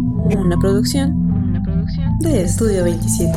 Una 0.00 0.56
producción, 0.56 1.10
una 1.48 1.60
producción 1.60 2.16
de 2.20 2.42
Estudio 2.42 2.84
27. 2.84 3.32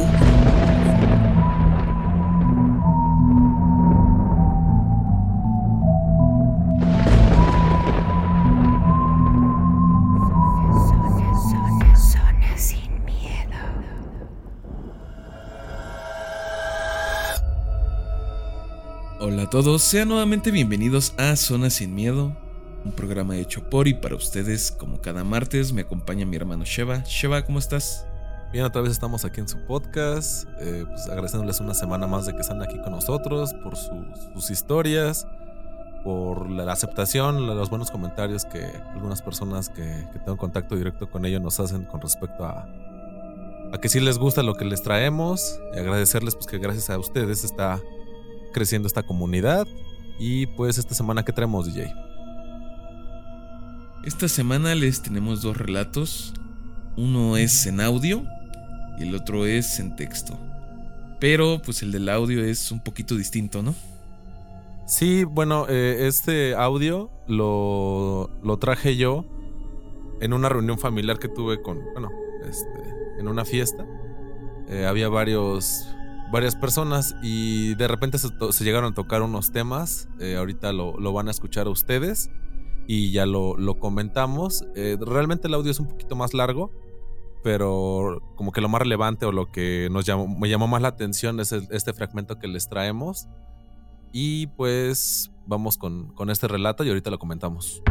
Hola 19.19 19.43
a 19.43 19.49
todos, 19.49 19.81
sean 19.81 20.09
nuevamente 20.09 20.51
bienvenidos 20.51 21.15
a 21.17 21.35
Zona 21.37 21.71
Sin 21.71 21.95
Miedo, 21.95 22.37
un 22.83 22.91
programa 22.91 23.37
hecho 23.37 23.69
por 23.69 23.87
y 23.87 23.93
para 23.93 24.15
ustedes. 24.15 24.71
Como 24.71 25.01
cada 25.01 25.23
martes 25.23 25.73
me 25.73 25.81
acompaña 25.81 26.25
mi 26.25 26.35
hermano 26.35 26.65
Sheva. 26.65 27.03
Sheva, 27.05 27.43
¿cómo 27.43 27.59
estás? 27.59 28.05
Bien, 28.51 28.65
otra 28.65 28.81
vez 28.81 28.91
estamos 28.91 29.23
aquí 29.23 29.39
en 29.39 29.47
su 29.47 29.57
podcast, 29.59 30.45
eh, 30.59 30.83
pues 30.85 31.07
agradeciéndoles 31.07 31.61
una 31.61 31.73
semana 31.73 32.05
más 32.05 32.25
de 32.25 32.33
que 32.33 32.41
están 32.41 32.61
aquí 32.61 32.77
con 32.81 32.91
nosotros, 32.91 33.53
por 33.63 33.77
sus 33.77 34.51
historias, 34.51 35.25
por 36.03 36.49
la, 36.49 36.69
aceptación, 36.69 37.47
los 37.47 37.69
buenos 37.69 37.91
comentarios 37.91 38.43
que 38.43 38.65
algunas 38.93 39.21
personas 39.21 39.69
que, 39.69 40.05
que 40.11 40.19
tengo 40.19 40.35
contacto 40.35 40.75
directo 40.75 41.09
con 41.09 41.25
ellos 41.25 41.41
nos 41.41 41.61
hacen 41.61 41.85
con 41.85 42.01
respecto 42.01 42.43
a, 42.43 42.67
a 43.71 43.77
que 43.79 43.87
sí 43.87 44.01
les 44.01 44.17
gusta 44.17 44.43
lo 44.43 44.55
que 44.55 44.65
les 44.65 44.83
traemos, 44.83 45.57
y 45.73 45.79
agradecerles 45.79 46.35
pues 46.35 46.47
que 46.47 46.57
gracias 46.57 46.89
a 46.89 46.99
ustedes 46.99 47.45
está 47.45 47.79
creciendo 48.51 48.85
esta 48.85 49.03
comunidad 49.03 49.65
y 50.19 50.47
pues 50.47 50.77
esta 50.77 50.93
semana 50.93 51.23
que 51.23 51.31
traemos 51.31 51.73
DJ. 51.73 52.10
Esta 54.03 54.27
semana 54.27 54.73
les 54.73 55.03
tenemos 55.03 55.43
dos 55.43 55.55
relatos. 55.57 56.33
Uno 56.97 57.37
es 57.37 57.67
en 57.67 57.79
audio 57.79 58.25
y 58.97 59.03
el 59.03 59.13
otro 59.13 59.45
es 59.45 59.79
en 59.79 59.95
texto. 59.95 60.39
Pero 61.19 61.61
pues 61.63 61.83
el 61.83 61.91
del 61.91 62.09
audio 62.09 62.43
es 62.43 62.71
un 62.71 62.79
poquito 62.83 63.15
distinto, 63.15 63.61
¿no? 63.61 63.75
Sí, 64.87 65.23
bueno, 65.23 65.67
eh, 65.69 66.07
este 66.07 66.55
audio 66.55 67.11
lo, 67.27 68.31
lo 68.43 68.57
traje 68.57 68.97
yo 68.97 69.23
en 70.19 70.33
una 70.33 70.49
reunión 70.49 70.79
familiar 70.79 71.19
que 71.19 71.27
tuve 71.27 71.61
con, 71.61 71.79
bueno, 71.93 72.09
este, 72.49 73.19
en 73.19 73.27
una 73.27 73.45
fiesta. 73.45 73.85
Eh, 74.67 74.87
había 74.87 75.09
varios, 75.09 75.87
varias 76.31 76.55
personas 76.55 77.15
y 77.21 77.75
de 77.75 77.87
repente 77.87 78.17
se, 78.17 78.31
llegaron 78.63 78.93
a 78.93 78.95
tocar 78.95 79.21
unos 79.21 79.51
temas. 79.51 80.09
eh, 80.19 80.37
ahorita 80.37 80.73
lo, 80.73 80.99
lo 80.99 81.13
van 81.13 81.27
a 81.27 81.31
escuchar 81.31 81.67
ustedes 81.67 82.31
y 82.87 83.11
ya 83.11 83.25
lo, 83.25 83.57
lo 83.57 83.79
comentamos. 83.79 84.65
Eh, 84.75 84.97
realmente 84.99 85.47
el 85.47 85.53
audio 85.53 85.71
es 85.71 85.79
un 85.79 85.87
poquito 85.87 86.15
más 86.15 86.33
largo, 86.33 86.71
pero 87.43 88.21
como 88.35 88.51
que 88.51 88.61
lo 88.61 88.69
más 88.69 88.81
relevante 88.81 89.25
o 89.25 89.31
lo 89.31 89.51
que 89.51 89.89
nos 89.91 90.05
llamó, 90.05 90.27
me 90.27 90.49
llamó 90.49 90.67
más 90.67 90.81
la 90.81 90.89
atención 90.89 91.39
es 91.39 91.51
este 91.51 91.93
fragmento 91.93 92.39
que 92.39 92.47
les 92.47 92.69
traemos. 92.69 93.27
Y 94.13 94.47
pues 94.47 95.31
vamos 95.45 95.77
con, 95.77 96.13
con 96.13 96.29
este 96.29 96.47
relato 96.47 96.83
y 96.83 96.89
ahorita 96.89 97.09
lo 97.09 97.19
comentamos. 97.19 97.81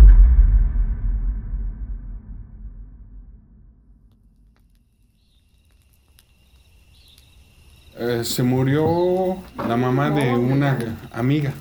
Eh, 8.03 8.25
se 8.25 8.43
murió 8.43 9.37
la 9.57 9.77
mamá 9.77 10.11
de 10.11 10.33
una 10.35 10.79
amiga. 11.13 11.53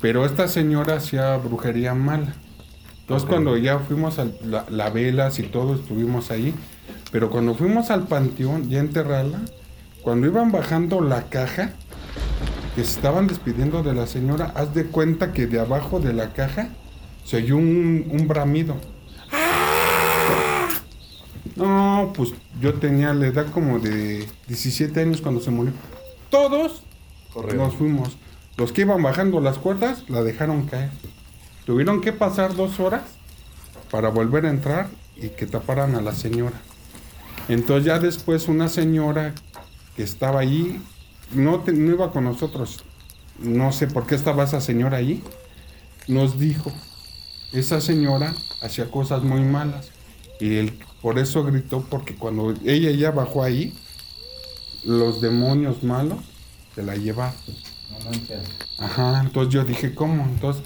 Pero 0.00 0.24
esta 0.24 0.48
señora 0.48 0.96
hacía 0.96 1.36
brujería 1.36 1.94
mala. 1.94 2.34
Entonces 3.00 3.28
cuando 3.28 3.56
ya 3.56 3.78
fuimos 3.78 4.18
a 4.18 4.26
la, 4.44 4.66
la 4.68 4.90
velas 4.90 5.38
y 5.38 5.44
todo, 5.44 5.74
estuvimos 5.74 6.30
ahí. 6.30 6.54
Pero 7.12 7.30
cuando 7.30 7.54
fuimos 7.54 7.90
al 7.90 8.06
panteón, 8.08 8.68
ya 8.68 8.80
enterrarla, 8.80 9.40
cuando 10.02 10.26
iban 10.26 10.52
bajando 10.52 11.00
la 11.00 11.28
caja, 11.28 11.72
que 12.74 12.84
se 12.84 12.90
estaban 12.90 13.26
despidiendo 13.26 13.82
de 13.82 13.94
la 13.94 14.06
señora, 14.06 14.52
haz 14.54 14.74
de 14.74 14.86
cuenta 14.86 15.32
que 15.32 15.46
de 15.46 15.60
abajo 15.60 15.98
de 16.00 16.12
la 16.12 16.32
caja 16.32 16.68
se 17.24 17.38
oyó 17.38 17.56
un, 17.56 18.06
un 18.10 18.28
bramido. 18.28 18.76
No, 21.56 22.12
pues 22.14 22.34
yo 22.60 22.74
tenía 22.74 23.14
la 23.14 23.28
edad 23.28 23.46
como 23.50 23.78
de 23.78 24.28
17 24.46 25.00
años 25.00 25.22
cuando 25.22 25.40
se 25.40 25.50
murió. 25.50 25.72
Todos 26.28 26.82
nos 27.54 27.74
fuimos. 27.74 28.16
Los 28.56 28.72
que 28.72 28.82
iban 28.82 29.02
bajando 29.02 29.40
las 29.40 29.58
cuerdas 29.58 30.04
la 30.08 30.22
dejaron 30.22 30.66
caer. 30.66 30.90
Tuvieron 31.66 32.00
que 32.00 32.12
pasar 32.12 32.54
dos 32.54 32.80
horas 32.80 33.02
para 33.90 34.08
volver 34.08 34.46
a 34.46 34.50
entrar 34.50 34.88
y 35.16 35.28
que 35.30 35.46
taparan 35.46 35.94
a 35.94 36.00
la 36.00 36.12
señora. 36.12 36.60
Entonces 37.48 37.84
ya 37.84 37.98
después 37.98 38.48
una 38.48 38.68
señora 38.68 39.34
que 39.94 40.02
estaba 40.02 40.40
allí, 40.40 40.80
no, 41.32 41.60
te- 41.60 41.74
iba 41.74 42.10
con 42.12 42.24
nosotros, 42.24 42.84
no 43.38 43.72
sé 43.72 43.86
por 43.86 44.06
qué 44.06 44.14
estaba 44.14 44.44
esa 44.44 44.60
señora 44.60 44.96
allí, 44.98 45.22
nos 46.08 46.38
dijo, 46.38 46.72
esa 47.52 47.80
señora 47.80 48.34
hacía 48.62 48.90
cosas 48.90 49.22
muy 49.22 49.40
malas. 49.42 49.90
Y 50.40 50.56
él 50.56 50.78
por 51.02 51.18
eso 51.18 51.44
gritó, 51.44 51.82
porque 51.88 52.14
cuando 52.14 52.54
ella 52.64 52.90
ya 52.90 53.10
bajó 53.10 53.42
ahí, 53.42 53.74
los 54.84 55.20
demonios 55.20 55.82
malos 55.82 56.18
se 56.74 56.82
la 56.82 56.96
llevaron. 56.96 57.34
Ajá, 58.78 59.20
entonces 59.20 59.52
yo 59.52 59.64
dije, 59.64 59.94
¿cómo? 59.94 60.24
Entonces, 60.24 60.62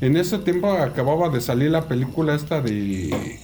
en 0.00 0.16
ese 0.16 0.38
tiempo 0.38 0.70
acababa 0.72 1.28
de 1.28 1.40
salir 1.40 1.70
la 1.70 1.86
película 1.88 2.34
esta 2.34 2.60
de... 2.60 3.38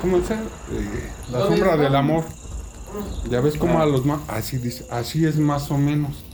¿Cómo 0.00 0.22
se? 0.24 0.34
Eh, 0.34 1.10
la 1.30 1.40
sombra 1.40 1.76
del 1.76 1.94
amor. 1.94 2.24
Ya 3.30 3.40
ves 3.40 3.56
cómo 3.56 3.80
a 3.80 3.86
los 3.86 4.04
más... 4.04 4.20
Así, 4.28 4.58
dice, 4.58 4.86
así 4.90 5.24
es 5.24 5.38
más 5.38 5.70
o 5.70 5.78
menos. 5.78 6.24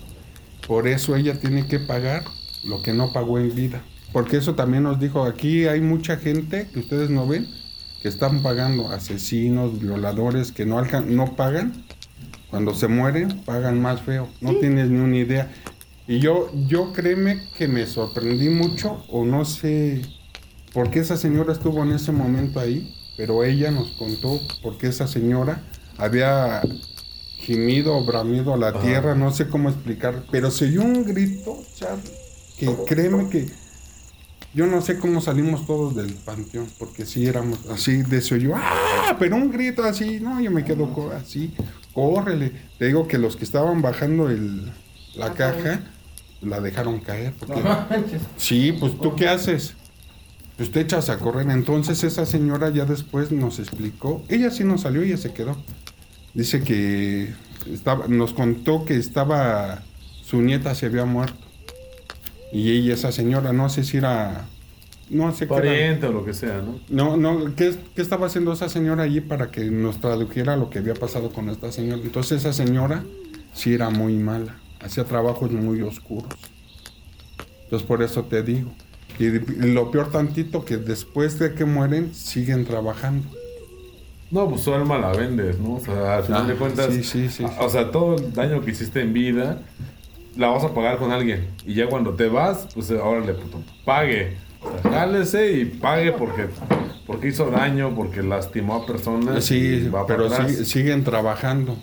Por 0.67 0.87
eso 0.87 1.17
ella 1.17 1.39
tiene 1.41 1.67
que 1.67 1.79
pagar 1.81 2.25
lo 2.65 2.83
que 2.83 2.93
no 2.93 3.13
pagó 3.13 3.39
en 3.39 3.55
vida. 3.55 3.83
Porque 4.13 4.39
eso 4.39 4.55
también 4.55 4.83
nos 4.83 4.99
dijo, 4.99 5.25
aquí 5.25 5.67
hay 5.67 5.81
mucha 5.81 6.17
gente 6.17 6.69
que 6.73 6.81
ustedes 6.81 7.11
no 7.11 7.27
ven, 7.27 7.47
que 8.03 8.09
están 8.09 8.43
pagando 8.43 8.91
asesinos, 8.91 9.81
violadores, 9.81 10.53
que 10.53 10.67
no, 10.67 10.79
alcan 10.79 11.15
no 11.15 11.37
pagan. 11.37 11.85
Cuando 12.51 12.75
se 12.75 12.89
mueren, 12.89 13.41
pagan 13.45 13.81
más 13.81 14.01
feo. 14.03 14.29
No 14.41 14.55
tienes 14.57 14.89
ni 14.91 14.99
una 14.99 15.17
idea. 15.17 15.51
Y 16.07 16.21
yo, 16.21 16.51
yo 16.67 16.93
créeme 16.95 17.43
que 17.59 17.69
me 17.69 17.87
sorprendí 17.87 18.49
mucho, 18.49 19.05
o 19.11 19.25
no 19.25 19.45
sé 19.45 20.01
por 20.73 20.91
qué 20.91 21.01
esa 21.01 21.17
señora 21.19 21.53
estuvo 21.53 21.83
en 21.83 21.93
ese 21.93 22.13
momento 22.13 22.61
ahí, 22.61 22.95
pero 23.17 23.45
ella 23.45 23.71
nos 23.71 23.91
contó 23.93 24.41
por 24.63 24.79
qué 24.79 24.87
esa 24.87 25.07
señora 25.07 25.63
había 25.99 26.63
gimido 27.37 27.97
o 27.97 28.05
bramido 28.05 28.55
a 28.55 28.57
la 28.57 28.69
Ajá. 28.69 28.81
tierra, 28.81 29.15
no 29.15 29.33
sé 29.33 29.49
cómo 29.49 29.69
explicar, 29.69 30.25
pero 30.31 30.51
se 30.51 30.67
oyó 30.67 30.83
un 30.83 31.05
grito, 31.05 31.59
Charlie, 31.75 32.11
que 32.59 32.75
créeme 32.87 33.29
que 33.29 33.51
yo 34.59 34.67
no 34.67 34.81
sé 34.81 34.99
cómo 34.99 35.21
salimos 35.21 35.69
todos 35.69 35.95
del 35.95 36.13
panteón, 36.15 36.67
porque 36.81 37.07
sí 37.07 37.25
éramos 37.25 37.61
así 37.71 38.03
de 38.03 38.19
oyó, 38.35 38.57
¡ah! 38.57 39.15
Pero 39.17 39.37
un 39.37 39.53
grito 39.53 39.85
así, 39.85 40.19
no, 40.19 40.41
yo 40.41 40.51
me 40.51 40.65
quedo 40.65 41.13
así, 41.13 41.55
córrele. 41.93 42.51
Te 42.77 42.87
digo 42.87 43.07
que 43.07 43.19
los 43.19 43.37
que 43.37 43.45
estaban 43.45 43.83
bajando 43.83 44.29
el, 44.29 44.73
la 45.15 45.33
caja 45.35 45.83
la 46.41 46.61
dejaron 46.61 46.99
caer. 46.99 47.35
Porque, 47.39 47.63
sí, 48.37 48.73
pues 48.73 48.99
tú 48.99 49.15
qué 49.15 49.29
haces? 49.29 49.75
Pues 50.57 50.73
te 50.73 50.81
echas 50.81 51.09
a 51.09 51.19
correr. 51.19 51.49
Entonces 51.51 52.03
esa 52.03 52.27
señora 52.27 52.71
ya 52.71 52.85
después 52.85 53.31
nos 53.31 53.61
explicó, 53.61 54.25
ella 54.29 54.51
sí 54.51 54.65
nos 54.65 54.81
salió, 54.81 55.03
ella 55.03 55.19
se 55.19 55.33
quedó. 55.33 55.57
Dice 56.35 56.65
que 56.65 57.33
estaba, 57.73 58.09
nos 58.09 58.33
contó 58.33 58.85
que 58.85 58.97
estaba, 58.97 59.85
su 60.25 60.43
nieta 60.43 60.75
se 60.75 60.87
había 60.87 61.05
muerto. 61.05 61.48
Y 62.53 62.71
ella, 62.73 62.95
esa 62.95 63.13
señora, 63.13 63.53
no 63.53 63.69
sé 63.69 63.85
si 63.85 63.99
era, 63.99 64.47
no 65.11 65.33
sé 65.35 65.47
qué 65.47 65.55
era. 65.55 65.63
Pariente 65.65 66.07
o 66.07 66.13
lo 66.13 66.25
que 66.25 66.33
sea, 66.35 66.63
¿no? 66.63 66.81
No, 66.89 67.17
no, 67.17 67.55
¿qué, 67.55 67.75
qué 67.95 68.03
estaba 68.03 68.27
haciendo 68.27 68.53
esa 68.53 68.69
señora 68.69 69.03
allí 69.05 69.21
para 69.21 69.51
que 69.51 69.65
nos 69.71 70.01
tradujera 70.01 70.57
lo 70.57 70.71
que 70.71 70.79
había 70.79 70.95
pasado 70.95 71.31
con 71.31 71.51
esta 71.51 71.71
señora? 71.73 72.01
Entonces 72.03 72.41
esa 72.41 72.53
señora 72.53 73.05
sí 73.53 73.75
era 73.75 73.91
muy 73.91 74.15
mala, 74.15 74.57
hacía 74.81 75.05
trabajos 75.05 75.51
muy 75.53 75.83
oscuros. 75.83 76.33
Entonces 77.65 77.87
por 77.87 78.03
eso 78.03 78.25
te 78.25 78.43
digo. 78.43 78.71
Y 79.19 79.27
lo 79.67 79.91
peor 79.91 80.11
tantito 80.11 80.65
que 80.65 80.77
después 80.77 81.39
de 81.39 81.53
que 81.55 81.65
mueren 81.65 82.15
siguen 82.15 82.65
trabajando. 82.65 83.29
No, 84.31 84.49
pues 84.49 84.63
tu 84.63 84.73
alma 84.75 84.99
la 84.99 85.11
vendes, 85.13 85.59
¿no? 85.59 85.75
O 85.77 85.81
sea, 85.81 86.19
al 86.19 86.25
final 86.25 86.43
Ah, 86.45 86.49
de 86.49 86.55
cuentas. 86.55 86.95
sí, 86.95 87.03
sí, 87.03 87.29
sí, 87.31 87.45
O 87.61 87.69
sea, 87.69 87.91
todo 87.91 88.15
el 88.17 88.33
daño 88.33 88.61
que 88.61 88.71
hiciste 88.73 89.01
en 89.01 89.13
vida 89.13 89.63
la 90.39 90.49
vas 90.49 90.65
a 90.65 90.73
pagar 90.73 90.99
con 90.99 91.13
alguien. 91.13 91.49
Y 91.67 91.75
ya 91.75 91.89
cuando 91.89 92.15
te 92.15 92.29
vas, 92.29 92.69
pues 92.75 92.91
ahora 92.93 93.21
le 93.21 93.35
puto, 93.35 93.61
pague. 93.85 94.37
Jálese 94.83 95.53
y 95.53 95.65
pague 95.67 96.13
porque, 96.13 96.47
porque 97.07 97.29
hizo 97.29 97.51
daño, 97.51 97.95
porque 97.95 98.23
lastimó 98.23 98.77
a 98.77 98.87
personas. 98.87 99.45
Sí, 99.45 99.91
pero 100.07 100.31
sí- 100.49 100.65
siguen 100.65 101.05
trabajando. 101.05 101.77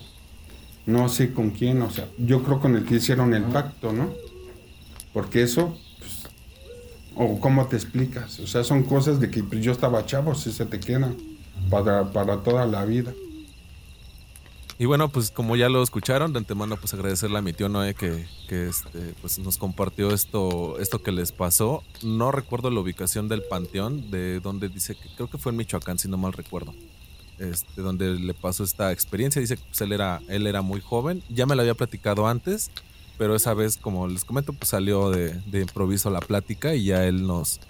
No 0.86 1.08
sé 1.08 1.32
con 1.32 1.50
quién, 1.50 1.82
o 1.82 1.90
sea, 1.90 2.06
yo 2.18 2.42
creo 2.42 2.60
con 2.60 2.76
el 2.76 2.84
que 2.84 2.96
hicieron 2.96 3.34
el 3.34 3.42
pacto, 3.44 3.92
¿no? 3.92 4.10
Porque 5.12 5.42
eso, 5.42 5.76
pues, 5.98 6.28
o 7.16 7.40
cómo 7.40 7.66
te 7.66 7.76
explicas, 7.76 8.38
o 8.40 8.46
sea, 8.46 8.62
son 8.62 8.84
cosas 8.84 9.18
de 9.18 9.30
que 9.30 9.42
pues, 9.42 9.62
yo 9.64 9.72
estaba 9.72 10.04
chavo, 10.06 10.34
si 10.34 10.52
se 10.52 10.64
te 10.66 10.78
quedan. 10.80 11.16
para, 11.70 12.12
para 12.12 12.36
toda 12.42 12.66
la 12.66 12.84
vida. 12.84 13.12
Y 14.78 14.84
bueno, 14.84 15.08
pues 15.08 15.30
como 15.30 15.56
ya 15.56 15.70
lo 15.70 15.82
escucharon, 15.82 16.32
de 16.32 16.38
antemano 16.38 16.76
pues 16.76 16.92
agradecerle 16.92 17.38
a 17.38 17.42
mi 17.42 17.54
tío 17.54 17.68
Noé 17.70 17.94
que, 17.94 18.26
que 18.46 18.68
este, 18.68 19.14
pues 19.22 19.38
nos 19.38 19.56
compartió 19.56 20.10
esto, 20.10 20.78
esto 20.78 21.02
que 21.02 21.12
les 21.12 21.32
pasó. 21.32 21.82
No 22.02 22.30
recuerdo 22.30 22.70
la 22.70 22.80
ubicación 22.80 23.28
del 23.28 23.42
panteón, 23.42 24.10
de 24.10 24.40
donde 24.40 24.68
dice 24.68 24.94
que 24.94 25.08
creo 25.14 25.30
que 25.30 25.38
fue 25.38 25.52
en 25.52 25.56
Michoacán, 25.56 25.98
si 25.98 26.08
no 26.08 26.18
mal 26.18 26.34
recuerdo. 26.34 26.74
Este, 27.38 27.82
donde 27.82 28.14
le 28.14 28.34
pasó 28.34 28.64
esta 28.64 28.92
experiencia. 28.92 29.40
Dice 29.40 29.56
que 29.56 29.64
pues, 29.64 29.80
él, 29.80 29.92
era, 29.92 30.20
él 30.28 30.46
era 30.46 30.60
muy 30.60 30.80
joven. 30.80 31.22
Ya 31.30 31.46
me 31.46 31.54
lo 31.54 31.62
había 31.62 31.74
platicado 31.74 32.26
antes, 32.26 32.70
pero 33.16 33.34
esa 33.34 33.54
vez, 33.54 33.78
como 33.78 34.06
les 34.08 34.24
comento, 34.24 34.52
pues 34.52 34.70
salió 34.70 35.10
de, 35.10 35.32
de 35.46 35.60
improviso 35.62 36.10
la 36.10 36.20
plática 36.20 36.74
y 36.74 36.84
ya 36.84 37.04
él 37.06 37.26
nos, 37.26 37.60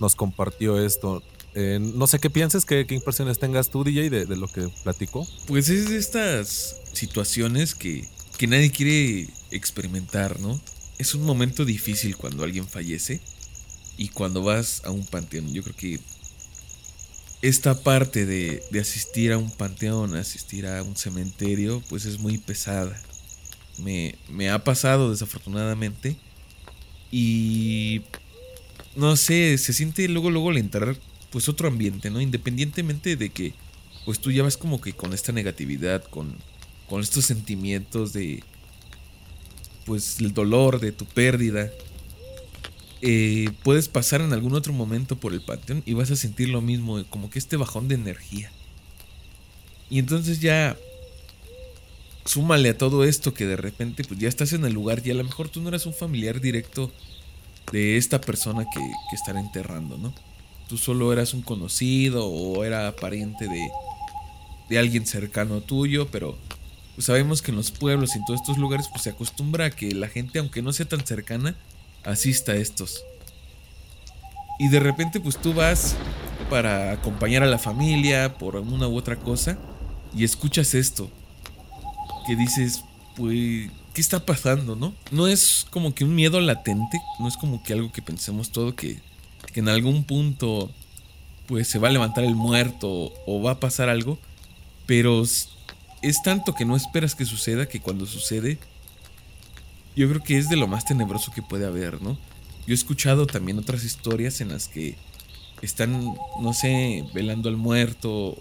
nos 0.00 0.16
compartió 0.16 0.80
esto. 0.80 1.22
Eh, 1.58 1.78
no 1.80 2.06
sé 2.06 2.18
qué 2.18 2.28
pienses, 2.28 2.66
qué, 2.66 2.86
qué 2.86 2.94
impresiones 2.94 3.38
tengas 3.38 3.70
tú, 3.70 3.82
DJ, 3.82 4.10
de, 4.10 4.26
de, 4.26 4.36
lo 4.36 4.46
que 4.46 4.68
platico. 4.82 5.26
Pues 5.46 5.70
es 5.70 5.88
de 5.88 5.96
estas 5.96 6.76
situaciones 6.92 7.74
que, 7.74 8.06
que 8.36 8.46
nadie 8.46 8.70
quiere 8.70 9.28
experimentar, 9.50 10.38
¿no? 10.38 10.60
Es 10.98 11.14
un 11.14 11.22
momento 11.22 11.64
difícil 11.64 12.14
cuando 12.14 12.44
alguien 12.44 12.68
fallece 12.68 13.22
y 13.96 14.08
cuando 14.08 14.42
vas 14.42 14.82
a 14.84 14.90
un 14.90 15.06
panteón. 15.06 15.50
Yo 15.54 15.62
creo 15.62 15.76
que 15.76 15.98
esta 17.40 17.80
parte 17.82 18.26
de, 18.26 18.62
de, 18.70 18.80
asistir 18.80 19.32
a 19.32 19.38
un 19.38 19.50
panteón, 19.50 20.14
asistir 20.14 20.66
a 20.66 20.82
un 20.82 20.94
cementerio, 20.94 21.82
pues 21.88 22.04
es 22.04 22.18
muy 22.18 22.36
pesada. 22.36 23.00
Me, 23.78 24.14
me 24.28 24.50
ha 24.50 24.62
pasado 24.62 25.10
desafortunadamente 25.10 26.16
y 27.10 28.02
no 28.94 29.16
sé, 29.16 29.56
se 29.56 29.72
siente 29.72 30.06
luego, 30.08 30.30
luego 30.30 30.50
al 30.50 30.58
entrar 30.58 30.98
pues 31.36 31.50
otro 31.50 31.68
ambiente, 31.68 32.08
¿no? 32.08 32.18
Independientemente 32.18 33.14
de 33.14 33.28
que 33.28 33.52
pues 34.06 34.20
tú 34.20 34.30
ya 34.30 34.42
vas 34.42 34.56
como 34.56 34.80
que 34.80 34.94
con 34.94 35.12
esta 35.12 35.32
negatividad, 35.32 36.02
con, 36.04 36.34
con 36.88 37.02
estos 37.02 37.26
sentimientos 37.26 38.14
de 38.14 38.42
pues 39.84 40.18
el 40.18 40.32
dolor 40.32 40.80
de 40.80 40.92
tu 40.92 41.04
pérdida, 41.04 41.70
eh, 43.02 43.50
puedes 43.62 43.86
pasar 43.86 44.22
en 44.22 44.32
algún 44.32 44.54
otro 44.54 44.72
momento 44.72 45.16
por 45.16 45.34
el 45.34 45.42
panteón 45.42 45.82
y 45.84 45.92
vas 45.92 46.10
a 46.10 46.16
sentir 46.16 46.48
lo 46.48 46.62
mismo, 46.62 47.04
como 47.10 47.28
que 47.28 47.38
este 47.38 47.58
bajón 47.58 47.86
de 47.86 47.96
energía. 47.96 48.50
Y 49.90 49.98
entonces 49.98 50.40
ya 50.40 50.74
súmale 52.24 52.70
a 52.70 52.78
todo 52.78 53.04
esto 53.04 53.34
que 53.34 53.44
de 53.44 53.58
repente 53.58 54.04
pues 54.04 54.18
ya 54.18 54.30
estás 54.30 54.54
en 54.54 54.64
el 54.64 54.72
lugar 54.72 55.02
y 55.04 55.10
a 55.10 55.14
lo 55.14 55.22
mejor 55.22 55.50
tú 55.50 55.60
no 55.60 55.68
eras 55.68 55.84
un 55.84 55.92
familiar 55.92 56.40
directo 56.40 56.90
de 57.72 57.98
esta 57.98 58.22
persona 58.22 58.64
que, 58.72 58.80
que 58.80 59.16
estará 59.16 59.38
enterrando, 59.38 59.98
¿no? 59.98 60.14
Tú 60.68 60.78
solo 60.78 61.12
eras 61.12 61.34
un 61.34 61.42
conocido 61.42 62.26
o 62.26 62.64
era 62.64 62.94
pariente 62.96 63.48
de, 63.48 63.70
de 64.68 64.78
alguien 64.78 65.06
cercano 65.06 65.60
tuyo, 65.60 66.08
pero 66.10 66.36
pues 66.94 67.06
sabemos 67.06 67.42
que 67.42 67.50
en 67.50 67.56
los 67.56 67.70
pueblos 67.70 68.14
y 68.14 68.18
en 68.18 68.24
todos 68.24 68.40
estos 68.40 68.58
lugares 68.58 68.88
pues 68.88 69.02
se 69.02 69.10
acostumbra 69.10 69.66
a 69.66 69.70
que 69.70 69.94
la 69.94 70.08
gente, 70.08 70.38
aunque 70.38 70.62
no 70.62 70.72
sea 70.72 70.88
tan 70.88 71.06
cercana, 71.06 71.56
asista 72.04 72.52
a 72.52 72.56
estos. 72.56 73.04
Y 74.58 74.68
de 74.68 74.80
repente 74.80 75.20
pues 75.20 75.36
tú 75.36 75.52
vas 75.52 75.96
para 76.48 76.92
acompañar 76.92 77.42
a 77.42 77.46
la 77.46 77.58
familia 77.58 78.34
por 78.38 78.56
una 78.56 78.88
u 78.88 78.96
otra 78.96 79.16
cosa 79.16 79.58
y 80.14 80.24
escuchas 80.24 80.74
esto. 80.74 81.10
Que 82.26 82.34
dices, 82.34 82.82
pues, 83.14 83.70
¿qué 83.94 84.00
está 84.00 84.24
pasando, 84.24 84.74
no? 84.74 84.94
No 85.10 85.28
es 85.28 85.66
como 85.70 85.94
que 85.94 86.04
un 86.04 86.14
miedo 86.14 86.40
latente, 86.40 86.98
no 87.18 87.28
es 87.28 87.36
como 87.36 87.62
que 87.62 87.72
algo 87.72 87.92
que 87.92 88.02
pensemos 88.02 88.50
todo 88.50 88.74
que 88.74 89.00
que 89.56 89.60
en 89.60 89.70
algún 89.70 90.04
punto 90.04 90.70
pues 91.46 91.66
se 91.66 91.78
va 91.78 91.88
a 91.88 91.90
levantar 91.90 92.24
el 92.24 92.34
muerto 92.34 93.14
o 93.24 93.40
va 93.40 93.52
a 93.52 93.58
pasar 93.58 93.88
algo, 93.88 94.18
pero 94.84 95.22
es 95.22 96.22
tanto 96.22 96.54
que 96.54 96.66
no 96.66 96.76
esperas 96.76 97.14
que 97.14 97.24
suceda 97.24 97.66
que 97.66 97.80
cuando 97.80 98.04
sucede 98.04 98.58
yo 99.96 100.10
creo 100.10 100.22
que 100.22 100.36
es 100.36 100.50
de 100.50 100.56
lo 100.56 100.66
más 100.66 100.84
tenebroso 100.84 101.32
que 101.32 101.40
puede 101.40 101.64
haber, 101.64 102.02
¿no? 102.02 102.18
Yo 102.66 102.72
he 102.72 102.74
escuchado 102.74 103.26
también 103.26 103.58
otras 103.58 103.82
historias 103.82 104.42
en 104.42 104.50
las 104.50 104.68
que 104.68 104.98
están, 105.62 106.14
no 106.38 106.52
sé, 106.52 107.06
velando 107.14 107.48
al 107.48 107.56
muerto 107.56 108.36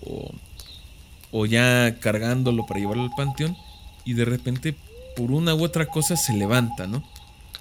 o, 1.31 1.45
ya 1.45 1.97
cargándolo 2.01 2.65
para 2.65 2.81
llevarlo 2.81 3.03
al 3.03 3.15
panteón 3.15 3.55
y 4.03 4.15
de 4.15 4.25
repente 4.25 4.75
por 5.15 5.31
una 5.31 5.55
u 5.55 5.63
otra 5.63 5.85
cosa 5.85 6.17
se 6.17 6.33
levanta, 6.33 6.87
¿no? 6.87 7.09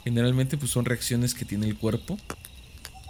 Generalmente 0.03 0.57
pues 0.57 0.73
son 0.73 0.87
reacciones 0.87 1.35
que 1.35 1.45
tiene 1.45 1.69
el 1.69 1.77
cuerpo 1.77 2.19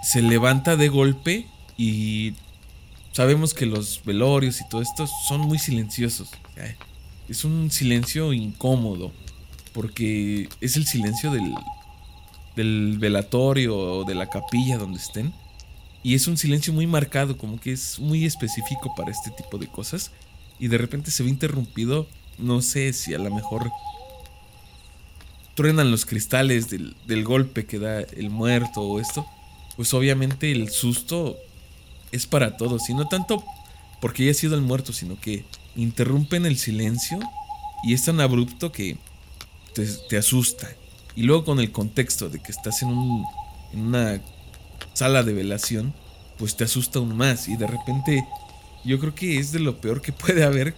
se 0.05 0.21
levanta 0.23 0.77
de 0.77 0.89
golpe 0.89 1.47
y 1.79 2.35
sabemos 3.13 3.55
que 3.55 3.67
los 3.67 4.03
velorios 4.05 4.61
y 4.61 4.69
todo 4.69 4.83
esto 4.83 5.07
son 5.29 5.43
muy 5.43 5.59
silenciosos. 5.59 6.29
Es 7.29 7.45
un 7.45 7.71
silencio 7.71 8.33
incómodo 8.33 9.13
porque 9.73 10.49
es 10.61 10.77
el 10.77 10.87
silencio 10.87 11.31
del, 11.31 11.55
del 12.55 12.99
velatorio 12.99 13.77
o 13.77 14.05
de 14.05 14.15
la 14.15 14.29
capilla 14.29 14.77
donde 14.77 14.99
estén. 14.99 15.33
Y 16.03 16.15
es 16.15 16.29
un 16.29 16.37
silencio 16.37 16.75
muy 16.75 16.87
marcado, 16.87 17.39
como 17.39 17.59
que 17.59 17.73
es 17.73 17.99
muy 17.99 18.27
específico 18.27 18.95
para 18.95 19.11
este 19.11 19.31
tipo 19.31 19.57
de 19.57 19.69
cosas. 19.69 20.13
Y 20.59 20.69
de 20.69 20.77
repente 20.77 21.11
se 21.11 21.23
ve 21.23 21.31
interrumpido, 21.31 22.07
no 22.37 22.61
sé 22.61 22.93
si 22.93 23.15
a 23.15 23.19
lo 23.19 23.35
mejor 23.35 23.71
truenan 25.55 25.91
los 25.91 26.05
cristales 26.05 26.69
del, 26.69 26.95
del 27.07 27.25
golpe 27.25 27.65
que 27.65 27.79
da 27.79 28.01
el 28.01 28.29
muerto 28.29 28.83
o 28.83 29.01
esto 29.01 29.27
pues 29.77 29.93
obviamente 29.95 30.51
el 30.53 30.71
susto 30.71 31.37
es 32.13 32.27
para 32.27 32.57
todos. 32.57 32.89
Y 32.89 32.95
no 32.95 33.09
tanto 33.09 33.45
porque 34.01 34.25
haya 34.25 34.35
sido 34.35 34.55
el 34.55 34.61
muerto, 34.61 34.93
sino 34.93 35.19
que 35.21 35.45
interrumpen 35.77 36.47
el 36.47 36.59
silencio 36.59 37.19
y 37.83 37.95
es 37.95 38.05
tan 38.05 38.21
abrupto 38.21 38.73
que 38.73 38.99
te, 40.09 40.17
asusta. 40.17 40.69
Y 41.17 41.23
luego 41.23 41.45
con 41.45 41.61
el 41.61 41.73
contexto 41.73 42.29
de 42.29 42.41
que 42.41 42.53
estás 42.53 42.83
en, 42.83 42.89
un, 42.89 43.25
en 43.73 43.81
una 43.81 44.21
sala 44.93 45.23
de 45.23 45.33
velación, 45.33 45.93
pues 46.39 46.57
te 46.57 46.65
asusta 46.65 46.99
aún 46.99 47.17
más. 47.17 47.49
Y 47.49 47.57
de 47.57 47.67
repente 47.67 48.27
yo 48.85 48.99
creo 49.01 49.15
que 49.15 49.39
es 49.39 49.53
de 49.53 49.61
lo 49.61 49.81
peor 49.81 50.03
que 50.03 50.13
puede 50.13 50.45
haber 50.45 50.75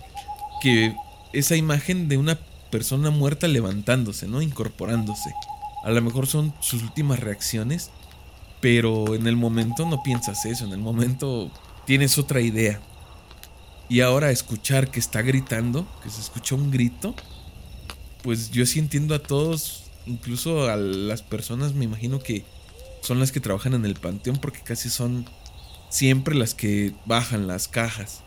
que 0.63 0.95
esa 1.33 1.57
imagen 1.57 2.09
de 2.09 2.17
una 2.17 2.39
persona 2.71 3.11
muerta 3.11 3.49
levantándose, 3.49 4.27
¿no? 4.27 4.43
Incorporándose. 4.43 5.33
A 5.85 5.91
lo 5.91 6.03
mejor 6.03 6.27
son 6.27 6.55
sus 6.61 6.83
últimas 6.83 7.21
reacciones 7.21 7.91
pero 8.61 9.14
en 9.14 9.26
el 9.26 9.37
momento 9.37 9.87
no 9.87 10.03
piensas 10.03 10.44
eso, 10.47 10.64
en 10.64 10.73
el 10.73 10.79
momento 10.79 11.50
tienes 11.85 12.19
otra 12.19 12.40
idea. 12.40 12.81
Y 13.88 14.00
ahora 14.00 14.31
escuchar 14.31 14.90
que 14.90 14.99
está 14.99 15.23
gritando, 15.23 15.87
que 16.02 16.11
se 16.11 16.21
escucha 16.21 16.54
un 16.54 16.71
grito, 16.71 17.14
pues 18.23 18.50
yo 18.50 18.66
sí 18.66 18.78
entiendo 18.81 19.14
a 19.14 19.23
todos, 19.23 19.85
incluso 20.07 20.69
a 20.69 20.76
las 20.76 21.23
personas, 21.23 21.75
me 21.75 21.85
imagino 21.85 22.19
que 22.19 22.45
son 23.02 23.21
las 23.21 23.31
que 23.31 23.40
trabajan 23.40 23.75
en 23.75 23.85
el 23.85 23.95
panteón 23.95 24.38
porque 24.38 24.61
casi 24.61 24.90
son 24.90 25.26
siempre 25.88 26.35
las 26.35 26.54
que 26.54 26.92
bajan 27.04 27.47
las 27.47 27.69
cajas. 27.69 28.23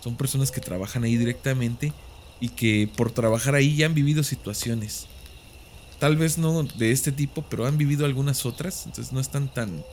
Son 0.00 0.16
personas 0.16 0.50
que 0.50 0.60
trabajan 0.60 1.04
ahí 1.04 1.16
directamente 1.16 1.92
y 2.40 2.50
que 2.50 2.90
por 2.96 3.10
trabajar 3.12 3.54
ahí 3.54 3.76
ya 3.76 3.86
han 3.86 3.94
vivido 3.94 4.22
situaciones 4.22 5.06
Tal 6.00 6.16
vez 6.16 6.38
no 6.38 6.62
de 6.64 6.90
este 6.90 7.12
tipo, 7.12 7.44
pero 7.48 7.66
han 7.66 7.78
vivido 7.78 8.06
algunas 8.06 8.46
otras, 8.46 8.86
entonces 8.86 9.12
no 9.12 9.20
están 9.20 9.52
tan 9.52 9.84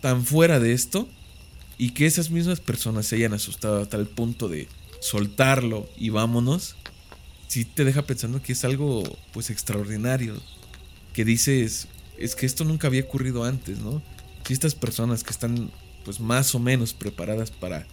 tan 0.00 0.24
fuera 0.24 0.58
de 0.58 0.72
esto 0.72 1.08
y 1.78 1.90
que 1.90 2.06
esas 2.06 2.30
mismas 2.30 2.60
personas 2.60 3.06
se 3.06 3.16
hayan 3.16 3.32
asustado 3.32 3.82
a 3.82 3.86
tal 3.86 4.06
punto 4.06 4.48
de 4.48 4.68
soltarlo 5.00 5.88
y 5.96 6.10
vámonos, 6.10 6.76
sí 7.46 7.64
te 7.64 7.84
deja 7.84 8.02
pensando 8.02 8.42
que 8.42 8.52
es 8.52 8.64
algo 8.64 9.02
pues 9.32 9.50
extraordinario, 9.50 10.40
que 11.12 11.24
dices, 11.24 11.88
es 12.18 12.34
que 12.34 12.46
esto 12.46 12.64
nunca 12.64 12.88
había 12.88 13.02
ocurrido 13.02 13.44
antes, 13.44 13.78
¿no? 13.78 14.02
Si 14.46 14.52
estas 14.52 14.74
personas 14.74 15.24
que 15.24 15.30
están 15.30 15.70
pues 16.04 16.20
más 16.20 16.54
o 16.54 16.58
menos 16.58 16.92
preparadas 16.92 17.50
para 17.50 17.86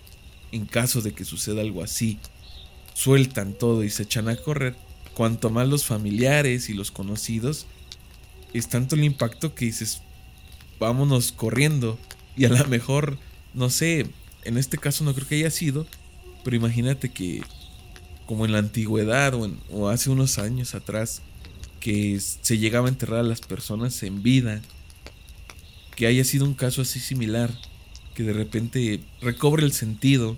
en 0.51 0.65
caso 0.65 1.01
de 1.01 1.13
que 1.13 1.25
suceda 1.25 1.61
algo 1.61 1.83
así, 1.83 2.19
sueltan 2.93 3.53
todo 3.53 3.83
y 3.83 3.89
se 3.89 4.03
echan 4.03 4.27
a 4.27 4.35
correr, 4.35 4.75
cuanto 5.21 5.51
más 5.51 5.67
los 5.67 5.85
familiares 5.85 6.67
y 6.67 6.73
los 6.73 6.89
conocidos, 6.89 7.67
es 8.55 8.69
tanto 8.69 8.95
el 8.95 9.03
impacto 9.03 9.53
que 9.53 9.65
dices, 9.65 10.01
vámonos 10.79 11.31
corriendo. 11.31 11.99
Y 12.35 12.45
a 12.45 12.49
lo 12.49 12.67
mejor, 12.67 13.19
no 13.53 13.69
sé, 13.69 14.07
en 14.45 14.57
este 14.57 14.79
caso 14.79 15.03
no 15.03 15.13
creo 15.13 15.27
que 15.27 15.35
haya 15.35 15.51
sido, 15.51 15.85
pero 16.43 16.55
imagínate 16.55 17.09
que 17.09 17.43
como 18.25 18.47
en 18.47 18.51
la 18.51 18.57
antigüedad 18.57 19.35
o, 19.35 19.47
o 19.69 19.89
hace 19.89 20.09
unos 20.09 20.39
años 20.39 20.73
atrás, 20.73 21.21
que 21.79 22.19
se 22.19 22.57
llegaba 22.57 22.87
a 22.87 22.89
enterrar 22.89 23.19
a 23.19 23.23
las 23.23 23.41
personas 23.41 24.01
en 24.01 24.23
vida, 24.23 24.59
que 25.95 26.07
haya 26.07 26.23
sido 26.23 26.45
un 26.45 26.55
caso 26.55 26.81
así 26.81 26.99
similar, 26.99 27.51
que 28.15 28.23
de 28.23 28.33
repente 28.33 29.01
recobre 29.21 29.67
el 29.67 29.73
sentido 29.73 30.35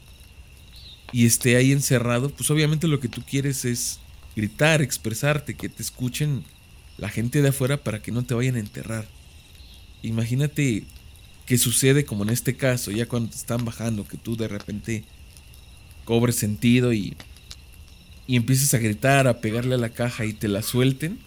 y 1.14 1.26
esté 1.26 1.56
ahí 1.56 1.72
encerrado, 1.72 2.32
pues 2.32 2.52
obviamente 2.52 2.90
lo 2.90 3.00
que 3.00 3.08
tú 3.08 3.22
quieres 3.26 3.64
es 3.64 4.02
gritar, 4.36 4.82
expresarte, 4.82 5.56
que 5.56 5.70
te 5.70 5.84
escuchen 5.84 6.44
la 6.98 7.10
gente 7.10 7.42
de 7.42 7.50
afuera 7.50 7.78
para 7.84 8.02
que 8.02 8.12
no 8.12 8.24
te 8.24 8.34
vayan 8.34 8.56
a 8.56 8.60
enterrar. 8.60 9.06
Imagínate 10.02 10.84
que 11.46 11.58
sucede 11.58 12.06
como 12.06 12.24
en 12.24 12.30
este 12.30 12.56
caso, 12.56 12.92
ya 12.92 13.08
cuando 13.08 13.30
te 13.30 13.38
están 13.38 13.66
bajando, 13.66 14.08
que 14.08 14.18
tú 14.18 14.36
de 14.36 14.48
repente 14.48 15.04
cobres 16.06 16.36
sentido 16.36 16.94
y, 16.94 17.16
y 18.28 18.36
empieces 18.36 18.74
a 18.74 18.80
gritar, 18.80 19.28
a 19.28 19.40
pegarle 19.42 19.76
a 19.76 19.80
la 19.80 19.90
caja 19.90 20.26
y 20.26 20.34
te 20.34 20.48
la 20.48 20.62
suelten, 20.62 21.20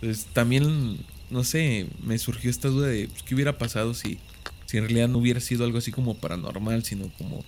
pues 0.00 0.26
también, 0.26 0.98
no 1.30 1.44
sé, 1.44 1.86
me 2.02 2.18
surgió 2.18 2.50
esta 2.50 2.68
duda 2.68 2.88
de 2.88 3.08
pues, 3.08 3.22
qué 3.22 3.34
hubiera 3.34 3.58
pasado 3.58 3.94
si, 3.94 4.18
si 4.66 4.76
en 4.76 4.84
realidad 4.84 5.08
no 5.08 5.18
hubiera 5.18 5.40
sido 5.40 5.64
algo 5.64 5.78
así 5.78 5.90
como 5.90 6.14
paranormal, 6.14 6.84
sino 6.84 7.08
como 7.18 7.44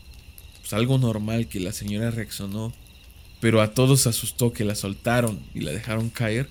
pues, 0.60 0.72
algo 0.72 0.98
normal 0.98 1.48
que 1.48 1.60
la 1.60 1.72
señora 1.72 2.10
reaccionó, 2.10 2.72
pero 3.40 3.60
a 3.62 3.72
todos 3.72 4.06
asustó 4.06 4.52
que 4.52 4.64
la 4.64 4.74
soltaron 4.74 5.40
y 5.54 5.60
la 5.60 5.72
dejaron 5.72 6.10
caer. 6.10 6.48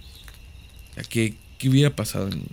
¿qué, 1.07 1.35
qué 1.57 1.69
hubiera 1.69 1.95
pasado 1.95 2.27
en, 2.27 2.43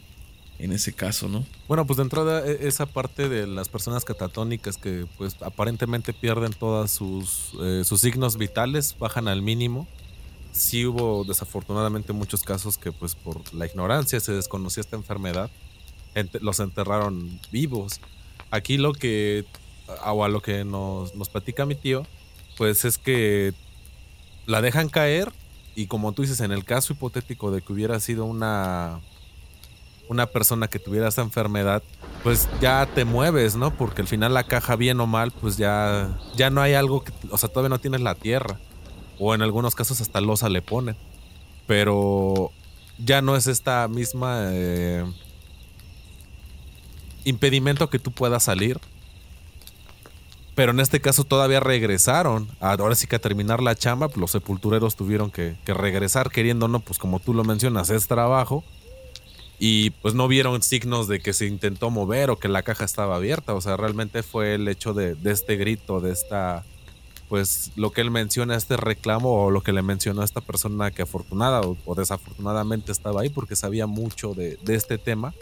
en 0.59 0.73
ese 0.73 0.93
caso, 0.93 1.29
¿no? 1.29 1.45
Bueno, 1.69 1.87
pues 1.87 1.97
de 1.99 2.05
entrada 2.05 2.47
e, 2.47 2.67
esa 2.67 2.87
parte 2.87 3.29
de 3.29 3.47
las 3.47 3.69
personas 3.69 4.05
catatónicas 4.05 4.79
que 4.79 5.07
pues 5.19 5.37
aparentemente 5.43 6.13
pierden 6.13 6.53
todos 6.53 6.91
sus, 6.91 7.53
eh, 7.63 7.83
sus 7.85 8.01
signos 8.01 8.37
vitales, 8.37 8.97
bajan 8.99 9.29
al 9.29 9.43
mínimo. 9.43 9.87
Sí 10.53 10.87
hubo 10.87 11.25
desafortunadamente 11.25 12.13
muchos 12.13 12.43
casos 12.43 12.79
que 12.79 12.93
pues 12.93 13.15
por 13.15 13.53
la 13.53 13.67
ignorancia 13.67 14.21
se 14.21 14.33
desconocía 14.33 14.81
esta 14.81 14.97
enfermedad, 14.97 15.51
los 16.41 16.61
enterraron 16.61 17.41
vivos. 17.51 18.01
Aquí 18.51 18.79
lo 18.79 18.93
que, 18.93 19.45
o 20.07 20.25
a 20.25 20.29
lo 20.29 20.41
que 20.41 20.65
nos, 20.65 21.15
nos 21.15 21.29
platica 21.29 21.67
mi 21.67 21.75
tío, 21.75 22.07
pues 22.57 22.87
es 22.87 22.97
que 22.97 23.53
la 24.47 24.63
dejan 24.63 24.89
caer 24.89 25.33
y 25.75 25.87
como 25.87 26.13
tú 26.13 26.23
dices, 26.23 26.41
en 26.41 26.53
el 26.53 26.65
caso 26.65 26.95
hipotético 26.95 27.51
de 27.51 27.61
que 27.61 27.73
hubiera 27.73 28.01
sido 28.01 28.25
una 28.25 29.01
una 30.09 30.27
persona 30.27 30.69
que 30.69 30.79
tuviera 30.79 31.09
esa 31.09 31.23
enfermedad, 31.23 31.83
pues 32.23 32.49
ya 32.61 32.87
te 32.87 33.05
mueves, 33.05 33.57
¿no? 33.57 33.77
Porque 33.77 34.03
al 34.03 34.09
final 34.09 34.35
la 34.35 34.45
caja, 34.45 34.77
bien 34.77 35.01
o 35.01 35.07
mal, 35.07 35.33
pues 35.33 35.57
ya, 35.57 36.17
ya 36.37 36.51
no 36.51 36.61
hay 36.61 36.75
algo 36.75 37.03
que, 37.03 37.13
o 37.31 37.39
sea, 37.39 37.49
todavía 37.49 37.71
no 37.71 37.81
tienes 37.81 38.01
la 38.01 38.15
tierra. 38.15 38.59
O 39.19 39.35
en 39.35 39.43
algunos 39.43 39.75
casos 39.75 40.01
hasta 40.01 40.21
losa 40.21 40.49
le 40.49 40.63
ponen. 40.63 40.97
Pero 41.67 42.53
ya 42.99 43.23
no 43.23 43.35
es 43.35 43.47
esta 43.47 43.89
misma 43.89 44.51
eh, 44.53 45.05
impedimento 47.25 47.91
que 47.91 47.99
tú 47.99 48.13
puedas 48.13 48.45
salir. 48.45 48.79
Pero 50.57 50.73
en 50.73 50.81
este 50.81 51.01
caso 51.01 51.23
todavía 51.23 51.61
regresaron. 51.61 52.49
Ahora 52.59 52.97
sí 52.97 53.07
que 53.07 53.15
a 53.15 53.21
terminar 53.21 53.63
la 53.63 53.77
chamba, 53.77 54.09
pues 54.09 54.19
los 54.19 54.33
sepultureros 54.33 54.97
tuvieron 54.97 55.31
que, 55.31 55.55
que 55.65 55.75
regresar 55.75 56.31
queriendo, 56.31 56.67
¿no? 56.67 56.81
Pues 56.81 56.99
como 56.99 57.21
tú 57.21 57.33
lo 57.35 57.45
mencionas, 57.45 57.91
es 57.91 58.09
trabajo 58.09 58.65
y 59.59 59.91
pues 59.91 60.15
no 60.15 60.29
vieron 60.29 60.63
signos 60.63 61.09
de 61.09 61.21
que 61.21 61.33
se 61.33 61.47
intentó 61.47 61.91
mover 61.91 62.31
o 62.31 62.39
que 62.39 62.49
la 62.49 62.63
caja 62.63 62.85
estaba 62.85 63.17
abierta. 63.17 63.55
O 63.55 63.61
sea, 63.61 63.77
realmente 63.77 64.23
fue 64.23 64.55
el 64.55 64.69
hecho 64.69 64.93
de, 64.93 65.17
este 65.25 65.57
grito, 65.57 66.01
de 66.01 66.13
esta, 66.13 66.65
pues 67.29 67.73
lo 67.75 67.91
que 67.91 68.03
él 68.03 68.11
menciona, 68.11 68.55
este 68.55 68.77
reclamo 68.77 69.45
o 69.45 69.51
lo 69.51 69.63
que 69.63 69.73
le 69.73 69.83
mencionó 69.83 70.23
a 70.23 70.27
esta 70.27 70.43
persona 70.43 70.91
que 70.91 71.03
afortunada 71.03 71.63
o, 71.63 71.95
desafortunadamente 71.95 72.93
estaba 72.93 73.23
ahí 73.23 73.31
porque 73.31 73.57
sabía 73.57 73.87
mucho 73.87 74.35
de, 74.35 74.59
este 74.69 74.99
tema. 74.99 75.33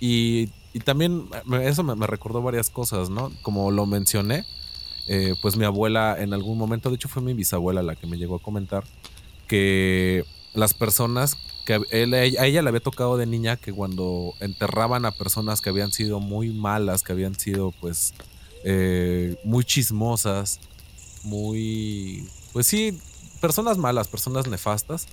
Y, 0.00 0.48
también 0.78 1.28
eso 1.62 1.82
me, 1.82 2.06
recordó 2.06 2.42
varias 2.42 2.70
cosas, 2.70 3.10
¿no? 3.10 3.32
Como 3.42 3.72
lo 3.72 3.86
mencioné, 3.86 4.46
eh, 5.08 5.34
pues 5.42 5.56
mi 5.56 5.64
abuela 5.64 6.16
en 6.16 6.32
algún 6.32 6.56
momento, 6.56 6.90
de 6.90 6.94
hecho 6.94 7.08
fue 7.08 7.22
mi 7.22 7.34
bisabuela 7.34 7.82
la 7.82 7.96
que 7.96 8.06
me 8.06 8.16
llegó 8.16 8.36
a 8.36 8.42
comentar, 8.42 8.84
que 9.48 10.24
las 10.54 10.72
personas 10.74 11.36
que 11.66 11.74
a 11.74 12.46
ella 12.46 12.62
le 12.62 12.68
había 12.68 12.80
tocado 12.80 13.16
de 13.16 13.26
niña 13.26 13.56
que 13.56 13.72
cuando 13.72 14.34
enterraban 14.40 15.04
a 15.04 15.10
personas 15.10 15.60
que 15.60 15.70
habían 15.70 15.90
sido 15.92 16.20
muy 16.20 16.50
malas, 16.52 17.02
que 17.02 17.12
habían 17.12 17.34
sido 17.34 17.72
pues 17.80 18.14
eh, 18.64 19.36
muy 19.42 19.64
chismosas, 19.64 20.60
muy, 21.22 22.28
pues 22.52 22.66
sí, 22.66 22.98
personas 23.40 23.78
malas, 23.78 24.08
personas 24.08 24.46
nefastas, 24.48 25.06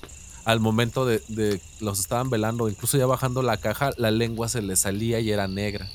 al 0.47 0.61
momento 0.61 1.05
de, 1.05 1.59
los 1.81 1.99
estaban 1.99 2.29
velando, 2.29 2.69
incluso 2.69 2.97
ya 2.97 3.05
bajando 3.05 3.41
la 3.41 3.57
caja, 3.57 3.91
la 3.97 4.11
lengua 4.11 4.47
se 4.47 4.61
le 4.61 4.77
salía 4.77 5.19
y 5.19 5.29
era 5.29 5.49
negra. 5.49 5.89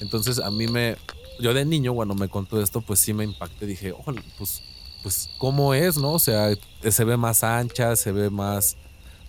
Entonces 0.00 0.38
a 0.38 0.52
mí 0.52 0.68
me, 0.68 0.96
yo 1.40 1.52
de 1.52 1.64
niño 1.64 1.92
cuando 1.92 2.14
me 2.14 2.28
contó 2.28 2.62
esto, 2.62 2.80
pues 2.80 3.00
sí 3.00 3.12
me 3.12 3.24
impacté, 3.24 3.66
dije, 3.66 3.90
ojalá, 3.90 4.22
pues, 4.38 4.62
pues 5.02 5.30
cómo 5.36 5.74
es, 5.74 5.96
¿no? 5.96 6.12
O 6.12 6.20
sea, 6.20 6.56
se 6.88 7.04
ve 7.04 7.16
más 7.16 7.42
ancha, 7.42 7.96
se 7.96 8.12
ve 8.12 8.30
más 8.30 8.76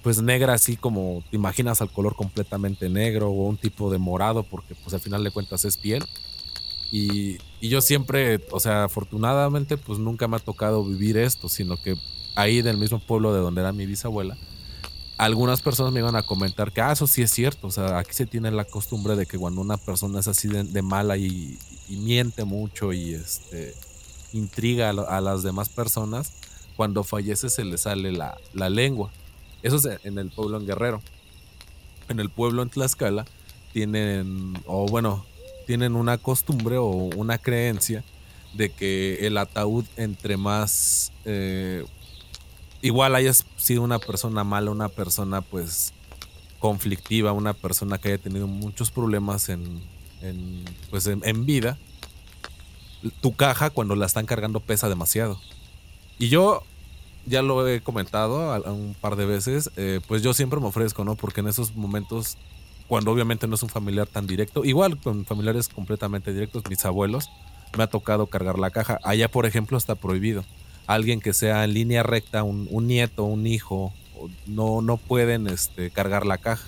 pues 0.03 0.21
negra 0.21 0.53
así 0.53 0.77
como 0.77 1.23
te 1.31 1.35
imaginas 1.37 1.81
al 1.81 1.89
color 1.89 2.15
completamente 2.15 2.89
negro 2.89 3.29
o 3.29 3.47
un 3.47 3.57
tipo 3.57 3.89
de 3.89 3.97
morado 3.97 4.43
porque 4.43 4.75
pues 4.75 4.93
al 4.93 4.99
final 4.99 5.23
de 5.23 5.31
cuentas 5.31 5.65
es 5.65 5.77
piel. 5.77 6.05
Y, 6.91 7.39
yo 7.59 7.81
siempre, 7.81 8.39
o 8.51 8.59
sea, 8.59 8.83
afortunadamente 8.83 9.77
pues 9.77 9.97
nunca 9.97 10.27
me 10.27 10.35
ha 10.35 10.39
tocado 10.39 10.85
vivir 10.85 11.17
esto, 11.17 11.49
sino 11.49 11.75
que 11.75 11.97
ahí 12.35 12.61
del 12.61 12.77
mismo 12.77 12.99
pueblo 12.99 13.33
de 13.33 13.39
donde 13.39 13.61
era 13.61 13.71
mi 13.71 13.85
bisabuela, 13.85 14.37
algunas 15.17 15.61
personas 15.61 15.93
me 15.93 15.99
iban 15.99 16.15
a 16.15 16.23
comentar 16.23 16.71
que, 16.71 16.81
ah, 16.81 16.91
eso 16.91 17.07
sí 17.07 17.21
es 17.21 17.31
cierto, 17.31 17.67
o 17.67 17.71
sea, 17.71 17.99
aquí 17.99 18.13
se 18.13 18.25
tiene 18.25 18.51
la 18.51 18.65
costumbre 18.65 19.15
de 19.15 19.25
que 19.25 19.37
cuando 19.37 19.61
una 19.61 19.77
persona 19.77 20.19
es 20.19 20.27
así 20.27 20.47
de, 20.47 20.81
mala 20.81 21.17
y, 21.17 21.57
miente 21.89 22.43
mucho 22.43 22.91
y 22.91 23.13
este, 23.13 23.75
intriga 24.33 24.89
a, 24.89 25.21
las 25.21 25.43
demás 25.43 25.69
personas, 25.69 26.33
cuando 26.75 27.03
fallece 27.03 27.49
se 27.49 27.63
le 27.63 27.77
sale 27.77 28.11
la, 28.11 28.37
la 28.53 28.69
lengua. 28.69 29.11
Eso 29.61 29.77
es 29.77 29.99
en 30.03 30.17
el 30.17 30.31
pueblo 30.31 30.57
en 30.57 30.65
Guerrero. 30.65 31.01
En 32.09 32.19
el 32.19 32.29
pueblo 32.29 32.63
en 32.63 32.69
Tlaxcala 32.69 33.25
tienen, 33.71 34.53
o 34.65 34.87
bueno, 34.87 35.25
tienen 35.67 35.95
una 35.95 36.17
costumbre 36.17 36.77
o 36.77 36.87
una 36.87 37.37
creencia 37.37 38.03
de 38.53 38.69
que 38.69 39.25
el 39.25 39.37
ataúd 39.37 39.85
entre 39.97 40.37
más 40.37 41.11
eh, 41.25 41.85
igual 42.83 43.15
hayas 43.15 43.45
sido 43.55 43.81
una 43.81 43.97
persona 43.97 44.43
mala, 44.43 44.69
una 44.69 44.89
persona 44.89 45.41
pues 45.41 45.93
conflictiva, 46.59 47.31
una 47.31 47.53
persona 47.53 47.97
que 47.97 48.09
haya 48.09 48.17
tenido 48.21 48.45
muchos 48.45 48.91
problemas 48.91 49.49
en, 49.49 49.81
pues 50.89 51.07
en, 51.07 51.45
vida, 51.45 51.77
tu 53.21 53.35
caja 53.35 53.69
cuando 53.69 53.95
la 53.95 54.05
están 54.05 54.25
cargando 54.25 54.59
pesa 54.59 54.89
demasiado. 54.89 55.39
Y 56.19 56.27
yo 56.27 56.63
ya 57.25 57.41
lo 57.41 57.65
he 57.67 57.79
comentado 57.79 58.61
un 58.71 58.95
par 58.99 59.15
de 59.15 59.25
veces, 59.25 59.71
eh, 59.77 60.01
pues 60.07 60.21
yo 60.21 60.33
siempre 60.33 60.59
me 60.59 60.67
ofrezco, 60.67 61.05
¿no? 61.05 61.15
Porque 61.15 61.39
en 61.39 61.47
esos 61.47 61.75
momentos, 61.75 62.37
cuando 62.87 63.11
obviamente 63.11 63.47
no 63.47 63.55
es 63.55 63.63
un 63.63 63.69
familiar 63.69 64.07
tan 64.07 64.27
directo, 64.27 64.65
igual 64.65 64.97
con 64.97 65.25
familiares 65.25 65.69
completamente 65.69 66.33
directos, 66.33 66.63
mis 66.69 66.83
abuelos, 66.83 67.29
me 67.77 67.83
ha 67.83 67.87
tocado 67.87 68.27
cargar 68.27 68.59
la 68.59 68.71
caja. 68.71 68.99
Allá, 69.03 69.29
por 69.29 69.45
ejemplo, 69.45 69.77
está 69.77 69.95
prohibido. 69.95 70.43
Alguien 70.87 71.21
que 71.21 71.33
sea 71.33 71.63
en 71.63 71.73
línea 71.73 72.03
recta, 72.03 72.43
un, 72.43 72.67
nieto, 72.87 73.23
un 73.23 73.47
hijo, 73.47 73.93
no, 74.45 74.81
no 74.81 74.97
pueden 74.97 75.47
este, 75.47 75.89
cargar 75.91 76.25
la 76.25 76.37
caja. 76.37 76.67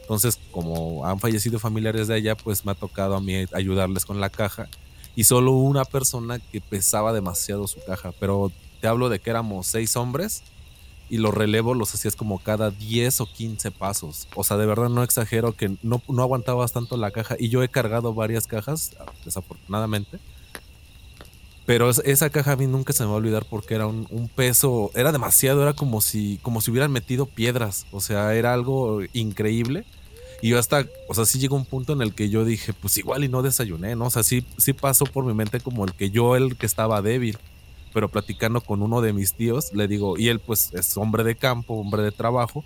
Entonces, 0.00 0.38
como 0.50 1.06
han 1.06 1.20
fallecido 1.20 1.58
familiares 1.58 2.08
de 2.08 2.14
allá, 2.14 2.36
pues 2.36 2.64
me 2.64 2.72
ha 2.72 2.74
tocado 2.74 3.14
a 3.14 3.20
mí 3.20 3.46
ayudarles 3.52 4.04
con 4.04 4.20
la 4.20 4.30
caja. 4.30 4.68
Y 5.14 5.24
solo 5.24 5.52
una 5.52 5.84
persona 5.84 6.38
que 6.38 6.60
pesaba 6.60 7.12
demasiado 7.12 7.68
su 7.68 7.82
caja, 7.84 8.12
pero 8.18 8.50
te 8.80 8.88
hablo 8.88 9.08
de 9.08 9.20
que 9.20 9.30
éramos 9.30 9.66
seis 9.66 9.96
hombres 9.96 10.42
y 11.12 11.18
los 11.18 11.34
relevos 11.34 11.76
los 11.76 11.94
hacías 11.94 12.16
como 12.16 12.38
cada 12.38 12.70
10 12.70 13.20
o 13.20 13.26
15 13.26 13.70
pasos. 13.70 14.28
O 14.34 14.44
sea, 14.44 14.56
de 14.56 14.64
verdad 14.64 14.88
no 14.88 15.02
exagero 15.02 15.52
que 15.52 15.76
no, 15.82 16.02
no 16.08 16.22
aguantabas 16.22 16.72
tanto 16.72 16.96
la 16.96 17.10
caja. 17.10 17.36
Y 17.38 17.50
yo 17.50 17.62
he 17.62 17.68
cargado 17.68 18.14
varias 18.14 18.46
cajas, 18.46 18.96
desafortunadamente. 19.24 20.18
Pero 21.64 21.90
esa 21.90 22.30
caja 22.30 22.52
a 22.52 22.56
mí 22.56 22.66
nunca 22.66 22.92
se 22.92 23.04
me 23.04 23.08
va 23.08 23.14
a 23.14 23.18
olvidar 23.18 23.44
porque 23.48 23.74
era 23.74 23.86
un, 23.86 24.30
peso, 24.34 24.90
era 24.94 25.12
demasiado, 25.12 25.62
era 25.62 25.74
como 25.74 26.00
si, 26.00 26.38
como 26.42 26.60
si 26.60 26.70
hubieran 26.70 26.90
metido 26.90 27.26
piedras. 27.26 27.86
O 27.92 28.00
sea, 28.00 28.34
era 28.34 28.52
algo 28.52 29.00
increíble. 29.12 29.84
Y 30.40 30.48
yo 30.48 30.58
hasta, 30.58 30.86
o 31.08 31.14
sea, 31.14 31.24
sí 31.24 31.38
llegó 31.38 31.54
un 31.54 31.64
punto 31.64 31.92
en 31.92 32.02
el 32.02 32.14
que 32.14 32.28
yo 32.28 32.44
dije, 32.44 32.72
pues 32.72 32.96
igual 32.98 33.22
y 33.22 33.28
no 33.28 33.42
desayuné, 33.42 33.94
¿no? 33.94 34.06
O 34.06 34.10
sea, 34.10 34.24
sí, 34.24 34.44
sí 34.58 34.72
pasó 34.72 35.04
por 35.04 35.24
mi 35.24 35.34
mente 35.34 35.60
como 35.60 35.84
el 35.84 35.92
que 35.94 36.10
yo, 36.10 36.34
el 36.34 36.56
que 36.56 36.66
estaba 36.66 37.00
débil 37.00 37.38
pero 37.92 38.08
platicando 38.08 38.60
con 38.60 38.82
uno 38.82 39.00
de 39.00 39.12
mis 39.12 39.34
tíos, 39.34 39.72
le 39.72 39.86
digo, 39.86 40.18
y 40.18 40.28
él 40.28 40.40
pues 40.40 40.72
es 40.72 40.96
hombre 40.96 41.24
de 41.24 41.36
campo, 41.36 41.74
hombre 41.74 42.02
de 42.02 42.12
trabajo, 42.12 42.64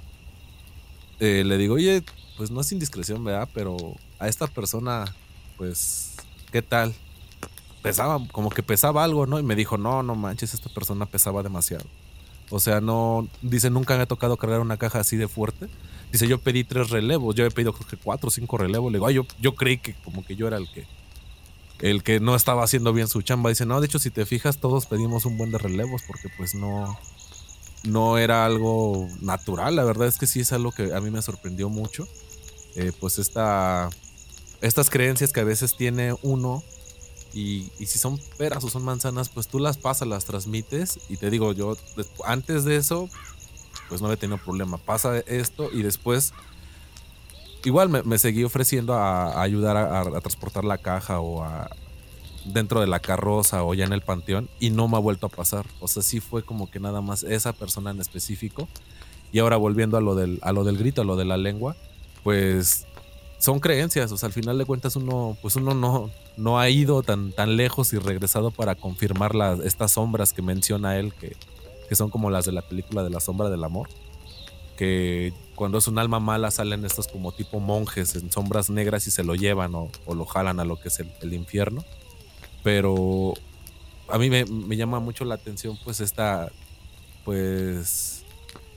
eh, 1.18 1.42
le 1.44 1.58
digo, 1.58 1.74
oye, 1.74 2.02
pues 2.36 2.50
no 2.50 2.60
es 2.60 2.72
indiscreción, 2.72 3.24
¿verdad? 3.24 3.48
Pero 3.52 3.76
a 4.18 4.28
esta 4.28 4.46
persona, 4.46 5.04
pues, 5.56 6.14
¿qué 6.52 6.62
tal? 6.62 6.94
Pesaba, 7.86 8.20
como 8.32 8.50
que 8.50 8.62
pesaba 8.62 9.04
algo, 9.04 9.26
¿no? 9.26 9.38
Y 9.38 9.42
me 9.42 9.54
dijo, 9.54 9.78
no, 9.78 10.02
no 10.02 10.14
manches, 10.14 10.54
esta 10.54 10.68
persona 10.68 11.06
pesaba 11.06 11.42
demasiado. 11.42 11.84
O 12.50 12.60
sea, 12.60 12.80
no, 12.80 13.28
dice, 13.42 13.70
nunca 13.70 13.96
me 13.96 14.02
ha 14.02 14.06
tocado 14.06 14.36
cargar 14.36 14.60
una 14.60 14.76
caja 14.76 15.00
así 15.00 15.16
de 15.16 15.28
fuerte. 15.28 15.68
Dice, 16.12 16.28
yo 16.28 16.38
pedí 16.38 16.64
tres 16.64 16.90
relevos, 16.90 17.34
yo 17.34 17.44
he 17.44 17.50
pedido 17.50 17.72
creo 17.72 17.88
que 17.88 17.96
cuatro 17.96 18.28
o 18.28 18.30
cinco 18.30 18.56
relevos. 18.58 18.92
Le 18.92 18.98
digo, 18.98 19.10
yo, 19.10 19.26
yo 19.40 19.54
creí 19.54 19.78
que 19.78 19.94
como 20.04 20.24
que 20.24 20.36
yo 20.36 20.46
era 20.46 20.56
el 20.56 20.70
que 20.70 20.86
el 21.80 22.02
que 22.02 22.20
no 22.20 22.34
estaba 22.34 22.64
haciendo 22.64 22.92
bien 22.92 23.08
su 23.08 23.22
chamba. 23.22 23.50
Dice, 23.50 23.66
no, 23.66 23.80
de 23.80 23.86
hecho, 23.86 23.98
si 23.98 24.10
te 24.10 24.24
fijas, 24.26 24.58
todos 24.58 24.86
pedimos 24.86 25.26
un 25.26 25.36
buen 25.36 25.50
de 25.50 25.58
relevos 25.58 26.02
porque 26.06 26.28
pues 26.36 26.54
no, 26.54 26.98
no 27.84 28.18
era 28.18 28.46
algo 28.46 29.08
natural. 29.20 29.76
La 29.76 29.84
verdad 29.84 30.08
es 30.08 30.18
que 30.18 30.26
sí 30.26 30.40
es 30.40 30.52
algo 30.52 30.72
que 30.72 30.94
a 30.94 31.00
mí 31.00 31.10
me 31.10 31.22
sorprendió 31.22 31.68
mucho. 31.68 32.08
Eh, 32.76 32.92
pues 32.98 33.18
esta, 33.18 33.90
estas 34.60 34.90
creencias 34.90 35.32
que 35.32 35.40
a 35.40 35.44
veces 35.44 35.76
tiene 35.76 36.14
uno 36.22 36.62
y, 37.36 37.70
si 37.84 37.98
son 37.98 38.18
peras 38.38 38.64
o 38.64 38.70
son 38.70 38.82
manzanas, 38.82 39.28
pues 39.28 39.46
tú 39.46 39.58
las 39.58 39.76
pasas, 39.76 40.08
las 40.08 40.24
transmites 40.24 40.98
y 41.10 41.18
te 41.18 41.28
digo, 41.28 41.52
yo 41.52 41.76
antes 42.24 42.64
de 42.64 42.76
eso, 42.76 43.10
pues 43.90 44.00
no 44.00 44.10
he 44.10 44.16
tenido 44.16 44.38
problema. 44.38 44.78
Pasa 44.78 45.18
esto 45.18 45.68
y 45.70 45.82
después 45.82 46.32
igual 47.62 47.90
me, 47.90 48.18
seguí 48.18 48.42
ofreciendo 48.42 48.94
a, 48.94 49.42
ayudar 49.42 49.76
a, 49.76 50.20
transportar 50.22 50.64
la 50.64 50.78
caja 50.78 51.20
o 51.20 51.42
a 51.42 51.68
dentro 52.46 52.80
de 52.80 52.86
la 52.86 53.00
carroza 53.00 53.64
o 53.64 53.74
ya 53.74 53.84
en 53.84 53.92
el 53.92 54.00
panteón 54.00 54.48
y 54.58 54.70
no 54.70 54.88
me 54.88 54.96
ha 54.96 55.00
vuelto 55.00 55.26
a 55.26 55.28
pasar. 55.28 55.66
O 55.80 55.88
sea, 55.88 56.02
sí 56.02 56.20
fue 56.20 56.42
como 56.42 56.70
que 56.70 56.80
nada 56.80 57.02
más 57.02 57.22
esa 57.22 57.52
persona 57.52 57.90
en 57.90 58.00
específico. 58.00 58.66
Y 59.30 59.40
ahora 59.40 59.58
volviendo 59.58 59.98
a 59.98 60.00
lo 60.00 60.14
del, 60.14 60.38
a 60.40 60.52
lo 60.52 60.64
del 60.64 60.78
grito, 60.78 61.02
a 61.02 61.04
lo 61.04 61.16
de 61.16 61.26
la 61.26 61.36
lengua, 61.36 61.76
pues 62.24 62.86
son 63.38 63.60
creencias. 63.60 64.10
O 64.12 64.16
sea, 64.16 64.28
al 64.28 64.32
final 64.32 64.58
de 64.58 64.64
cuentas 64.64 64.96
uno, 64.96 65.36
pues 65.42 65.56
uno 65.56 65.74
no, 65.74 66.10
no 66.36 66.58
ha 66.58 66.68
ido 66.68 67.02
tan, 67.02 67.32
tan 67.32 67.56
lejos 67.56 67.92
y 67.92 67.98
regresado 67.98 68.50
para 68.50 68.74
confirmar 68.74 69.34
las, 69.34 69.60
estas 69.60 69.92
sombras 69.92 70.32
que 70.32 70.42
menciona 70.42 70.98
él, 70.98 71.12
que, 71.14 71.36
que 71.88 71.94
son 71.94 72.10
como 72.10 72.30
las 72.30 72.44
de 72.44 72.52
la 72.52 72.62
película 72.62 73.02
de 73.02 73.10
la 73.10 73.20
sombra 73.20 73.50
del 73.50 73.64
amor. 73.64 73.88
Que 74.76 75.32
cuando 75.54 75.78
es 75.78 75.88
un 75.88 75.98
alma 75.98 76.20
mala 76.20 76.50
salen 76.50 76.84
estos 76.84 77.08
como 77.08 77.32
tipo 77.32 77.60
monjes 77.60 78.14
en 78.14 78.30
sombras 78.30 78.70
negras 78.70 79.06
y 79.06 79.10
se 79.10 79.24
lo 79.24 79.34
llevan 79.34 79.74
o, 79.74 79.90
lo 80.06 80.26
jalan 80.26 80.60
a 80.60 80.64
lo 80.64 80.78
que 80.78 80.88
es 80.88 81.00
el, 81.00 81.32
infierno. 81.32 81.84
Pero 82.62 83.34
a 84.08 84.18
mí 84.18 84.30
me, 84.30 84.44
llama 84.76 85.00
mucho 85.00 85.24
la 85.24 85.36
atención 85.36 85.78
pues 85.82 86.00
esta 86.00 86.50
pues 87.24 88.24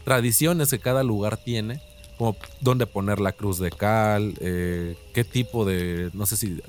tradiciones 0.03 0.69
que 0.69 0.79
cada 0.79 1.03
lugar 1.03 1.37
tiene, 1.37 1.81
como 2.19 2.35
dónde 2.59 2.85
poner 2.85 3.21
la 3.21 3.31
cruz 3.31 3.59
de 3.59 3.71
cal, 3.71 4.33
eh, 4.41 4.97
qué 5.13 5.23
tipo 5.23 5.63
de, 5.63 6.11
no 6.13 6.25
sé 6.25 6.35
si 6.35 6.59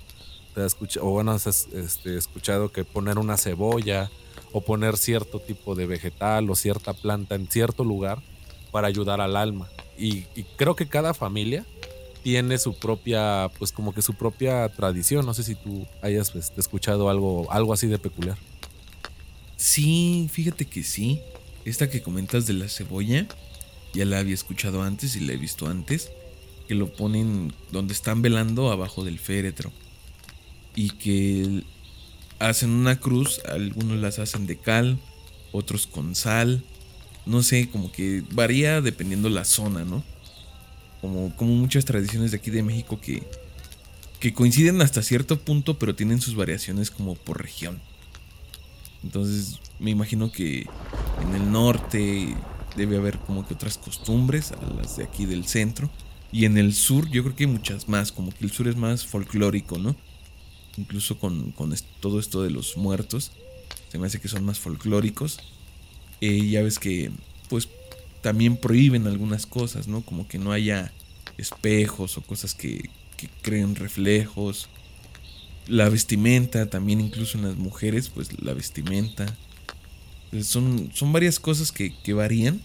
te 0.54 0.60
has 0.60 0.66
escuchado, 0.68 1.06
o 1.08 1.10
bueno, 1.10 1.32
has 1.32 1.46
este, 1.46 2.16
escuchado 2.16 2.70
que 2.70 2.84
poner 2.84 3.18
una 3.18 3.36
cebolla 3.36 4.08
o 4.52 4.60
poner 4.60 4.96
cierto 4.96 5.40
tipo 5.40 5.74
de 5.74 5.86
vegetal 5.86 6.48
o 6.48 6.54
cierta 6.54 6.94
planta 6.94 7.34
en 7.34 7.48
cierto 7.48 7.82
lugar 7.82 8.22
para 8.70 8.86
ayudar 8.86 9.20
al 9.20 9.36
alma 9.36 9.68
y, 9.98 10.22
creo 10.56 10.76
que 10.76 10.86
cada 10.86 11.14
familia 11.14 11.66
tiene 12.22 12.56
su 12.58 12.78
propia, 12.78 13.50
pues 13.58 13.72
como 13.72 13.92
que 13.92 14.02
su 14.02 14.14
propia 14.14 14.68
tradición. 14.68 15.26
No 15.26 15.34
sé 15.34 15.42
si 15.42 15.56
tú 15.56 15.84
hayas 16.00 16.30
pues, 16.30 16.52
escuchado 16.56 17.10
algo, 17.10 17.50
algo 17.50 17.72
así 17.72 17.88
de 17.88 17.98
peculiar. 17.98 18.38
Sí, 19.56 20.28
fíjate 20.30 20.64
que 20.64 20.84
sí. 20.84 21.20
Esta 21.64 21.90
que 21.90 22.02
comentas 22.02 22.46
de 22.46 22.54
la 22.54 22.68
cebolla, 22.68 23.26
ya 23.92 24.04
la 24.04 24.18
había 24.18 24.34
escuchado 24.34 24.82
antes 24.82 25.16
y 25.16 25.20
la 25.20 25.32
he 25.32 25.36
visto 25.36 25.66
antes. 25.68 26.10
Que 26.68 26.74
lo 26.74 26.92
ponen 26.92 27.52
donde 27.72 27.92
están 27.92 28.22
velando 28.22 28.70
abajo 28.70 29.04
del 29.04 29.18
féretro. 29.18 29.72
Y 30.74 30.90
que 30.90 31.64
hacen 32.38 32.70
una 32.70 32.98
cruz, 33.00 33.40
algunos 33.46 33.98
las 33.98 34.18
hacen 34.18 34.46
de 34.46 34.56
cal, 34.56 34.98
otros 35.52 35.86
con 35.86 36.14
sal, 36.14 36.62
no 37.26 37.42
sé, 37.42 37.68
como 37.70 37.92
que 37.92 38.24
varía 38.32 38.80
dependiendo 38.80 39.28
la 39.28 39.44
zona, 39.44 39.84
¿no? 39.84 40.02
Como, 41.00 41.34
como 41.36 41.54
muchas 41.54 41.84
tradiciones 41.84 42.30
de 42.30 42.38
aquí 42.38 42.50
de 42.50 42.62
México 42.62 43.00
que, 43.00 43.22
que 44.18 44.32
coinciden 44.32 44.80
hasta 44.82 45.02
cierto 45.02 45.38
punto, 45.38 45.78
pero 45.78 45.94
tienen 45.94 46.20
sus 46.20 46.34
variaciones 46.34 46.90
como 46.90 47.14
por 47.14 47.42
región. 47.42 47.80
Entonces 49.02 49.60
me 49.78 49.90
imagino 49.90 50.30
que 50.30 50.66
en 51.22 51.34
el 51.34 51.50
norte 51.50 52.34
debe 52.76 52.96
haber 52.96 53.18
como 53.18 53.46
que 53.46 53.54
otras 53.54 53.78
costumbres 53.78 54.52
a 54.52 54.74
las 54.74 54.96
de 54.96 55.04
aquí 55.04 55.26
del 55.26 55.46
centro. 55.46 55.90
Y 56.32 56.44
en 56.44 56.58
el 56.58 56.74
sur 56.74 57.08
yo 57.10 57.22
creo 57.22 57.34
que 57.34 57.44
hay 57.44 57.50
muchas 57.50 57.88
más, 57.88 58.12
como 58.12 58.30
que 58.30 58.44
el 58.44 58.52
sur 58.52 58.68
es 58.68 58.76
más 58.76 59.06
folclórico, 59.06 59.78
¿no? 59.78 59.96
Incluso 60.76 61.18
con, 61.18 61.50
con 61.52 61.74
todo 62.00 62.20
esto 62.20 62.42
de 62.42 62.50
los 62.50 62.76
muertos, 62.76 63.32
se 63.90 63.98
me 63.98 64.06
hace 64.06 64.20
que 64.20 64.28
son 64.28 64.44
más 64.44 64.60
folclóricos. 64.60 65.40
Eh, 66.20 66.48
ya 66.48 66.62
ves 66.62 66.78
que 66.78 67.10
pues 67.48 67.68
también 68.20 68.56
prohíben 68.56 69.06
algunas 69.06 69.46
cosas, 69.46 69.88
¿no? 69.88 70.02
Como 70.02 70.28
que 70.28 70.38
no 70.38 70.52
haya 70.52 70.92
espejos 71.38 72.16
o 72.18 72.22
cosas 72.22 72.54
que, 72.54 72.90
que 73.16 73.28
creen 73.42 73.74
reflejos. 73.74 74.68
La 75.66 75.88
vestimenta, 75.88 76.70
también 76.70 77.00
incluso 77.00 77.38
en 77.38 77.44
las 77.44 77.56
mujeres, 77.56 78.08
pues 78.08 78.40
la 78.40 78.54
vestimenta. 78.54 79.26
Son, 80.42 80.90
son 80.94 81.12
varias 81.12 81.40
cosas 81.40 81.72
que, 81.72 81.94
que 82.02 82.12
varían. 82.12 82.60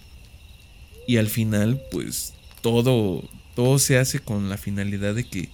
Y 1.08 1.18
al 1.18 1.28
final, 1.28 1.82
pues 1.92 2.34
todo, 2.62 3.24
todo 3.56 3.80
se 3.80 3.98
hace 3.98 4.20
con 4.20 4.50
la 4.50 4.58
finalidad 4.58 5.16
de 5.16 5.24
que 5.24 5.50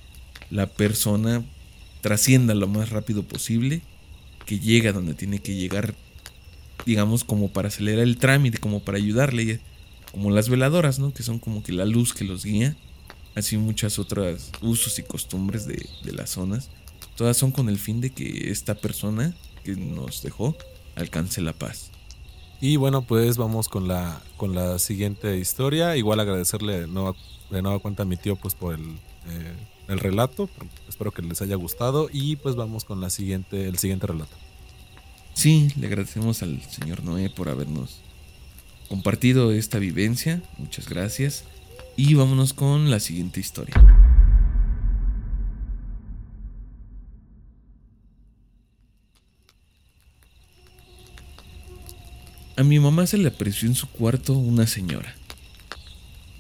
la 0.50 0.68
persona 0.68 1.44
trascienda 2.02 2.56
lo 2.56 2.68
más 2.68 2.90
rápido 2.90 3.24
posible, 3.24 3.82
que 4.46 4.60
llegue 4.60 4.92
donde 4.92 5.14
tiene 5.14 5.40
que 5.40 5.56
llegar 5.56 5.94
digamos, 6.86 7.24
como 7.24 7.50
para 7.50 7.68
acelerar 7.68 8.04
el 8.04 8.18
trámite, 8.18 8.58
como 8.58 8.82
para 8.82 8.98
ayudarle, 8.98 9.60
como 10.12 10.32
las 10.32 10.50
veladoras, 10.50 11.00
¿no? 11.00 11.14
Que 11.14 11.24
son 11.24 11.40
como 11.40 11.64
que 11.64 11.74
la 11.74 11.86
luz 11.86 12.14
que 12.14 12.26
los 12.26 12.44
guía, 12.46 12.76
así 13.36 13.58
muchas 13.58 14.00
otras 14.00 14.52
usos 14.62 14.98
y 15.00 15.04
costumbres 15.04 15.66
de, 15.66 15.88
las 16.12 16.32
zonas, 16.32 16.70
todas 17.16 17.38
son 17.38 17.52
con 17.52 17.70
el 17.70 17.78
fin 17.78 18.02
de 18.02 18.12
que 18.12 18.52
esta 18.52 18.76
persona 18.76 19.36
que 19.64 19.76
nos 19.76 20.22
dejó 20.22 20.56
alcance 20.96 21.42
la 21.42 21.54
paz. 21.54 21.92
Y 22.62 22.76
bueno, 22.76 23.02
pues 23.02 23.38
vamos 23.38 23.68
con 23.68 23.88
la, 23.88 24.22
con 24.38 24.54
la 24.54 24.78
siguiente 24.78 25.38
historia. 25.38 25.98
Igual 25.98 26.20
agradecerle 26.20 26.82
de 26.82 26.88
nueva, 26.88 27.16
de 27.50 27.62
nueva 27.64 27.80
cuenta 27.80 28.04
a 28.04 28.06
mi 28.06 28.18
tío 28.18 28.36
pues 28.36 28.54
por 28.54 28.76
el, 28.76 28.82
eh, 28.82 29.54
el 29.88 30.00
relato. 30.00 30.48
Espero 30.88 31.10
que 31.10 31.24
les 31.24 31.42
haya 31.42 31.56
gustado. 31.56 32.08
Y 32.14 32.36
pues 32.36 32.56
vamos 32.56 32.86
con 32.86 33.02
la 33.02 33.10
siguiente, 33.10 33.68
el 33.68 33.80
siguiente 33.80 34.06
relato. 34.06 34.36
Sí, 35.34 35.70
le 35.76 35.88
agradecemos 35.88 36.44
al 36.44 36.62
señor 36.62 37.04
Noé 37.04 37.32
por 37.32 37.50
habernos 37.50 38.02
compartido 38.90 39.52
esta 39.52 39.80
vivencia. 39.80 40.44
Muchas 40.60 40.88
gracias. 40.88 41.46
Y 41.98 42.14
vámonos 42.14 42.54
con 42.54 42.92
la 42.92 43.00
siguiente 43.00 43.40
historia. 43.40 43.74
A 52.58 52.64
mi 52.64 52.80
mamá 52.80 53.08
se 53.08 53.18
le 53.18 53.30
apreció 53.30 53.68
en 53.68 53.76
su 53.76 53.88
cuarto 53.88 54.34
una 54.34 54.68
señora. 54.68 55.16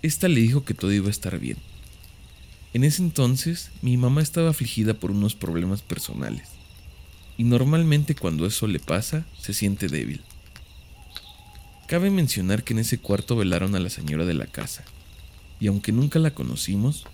Esta 0.02 0.28
le 0.28 0.41
dijo 0.41 0.65
que 0.65 0.74
todo 0.74 0.91
iba 0.91 1.08
a 1.08 1.12
estar 1.12 1.39
bien. 1.39 1.58
En 2.74 2.84
ese 2.84 3.02
entonces, 3.02 3.71
mi 3.82 3.97
mamá 3.97 4.21
estaba 4.21 4.50
afligida 4.50 4.93
por 4.93 5.12
unos 5.12 5.36
problemas 5.36 5.82
personales 5.82 6.50
y 7.38 7.43
normalmente 7.43 8.13
cuando 8.13 8.45
eso 8.45 8.67
le 8.67 8.80
pasa 8.80 9.26
se 9.39 9.54
siente 9.54 9.88
débil. 9.88 10.21
Cabe 11.88 12.10
mencionar 12.10 12.63
que 12.63 12.74
en 12.74 12.80
ese 12.80 13.00
cuarto 13.00 13.36
velaron 13.36 13.74
a 13.76 13.80
la 13.80 13.89
señora 13.89 14.26
de 14.26 14.34
la 14.34 14.45
casa, 14.45 14.84
y 15.60 15.67
aunque 15.67 15.91
nunca 15.91 16.19
la 16.19 16.36
conocimos, 16.36 17.06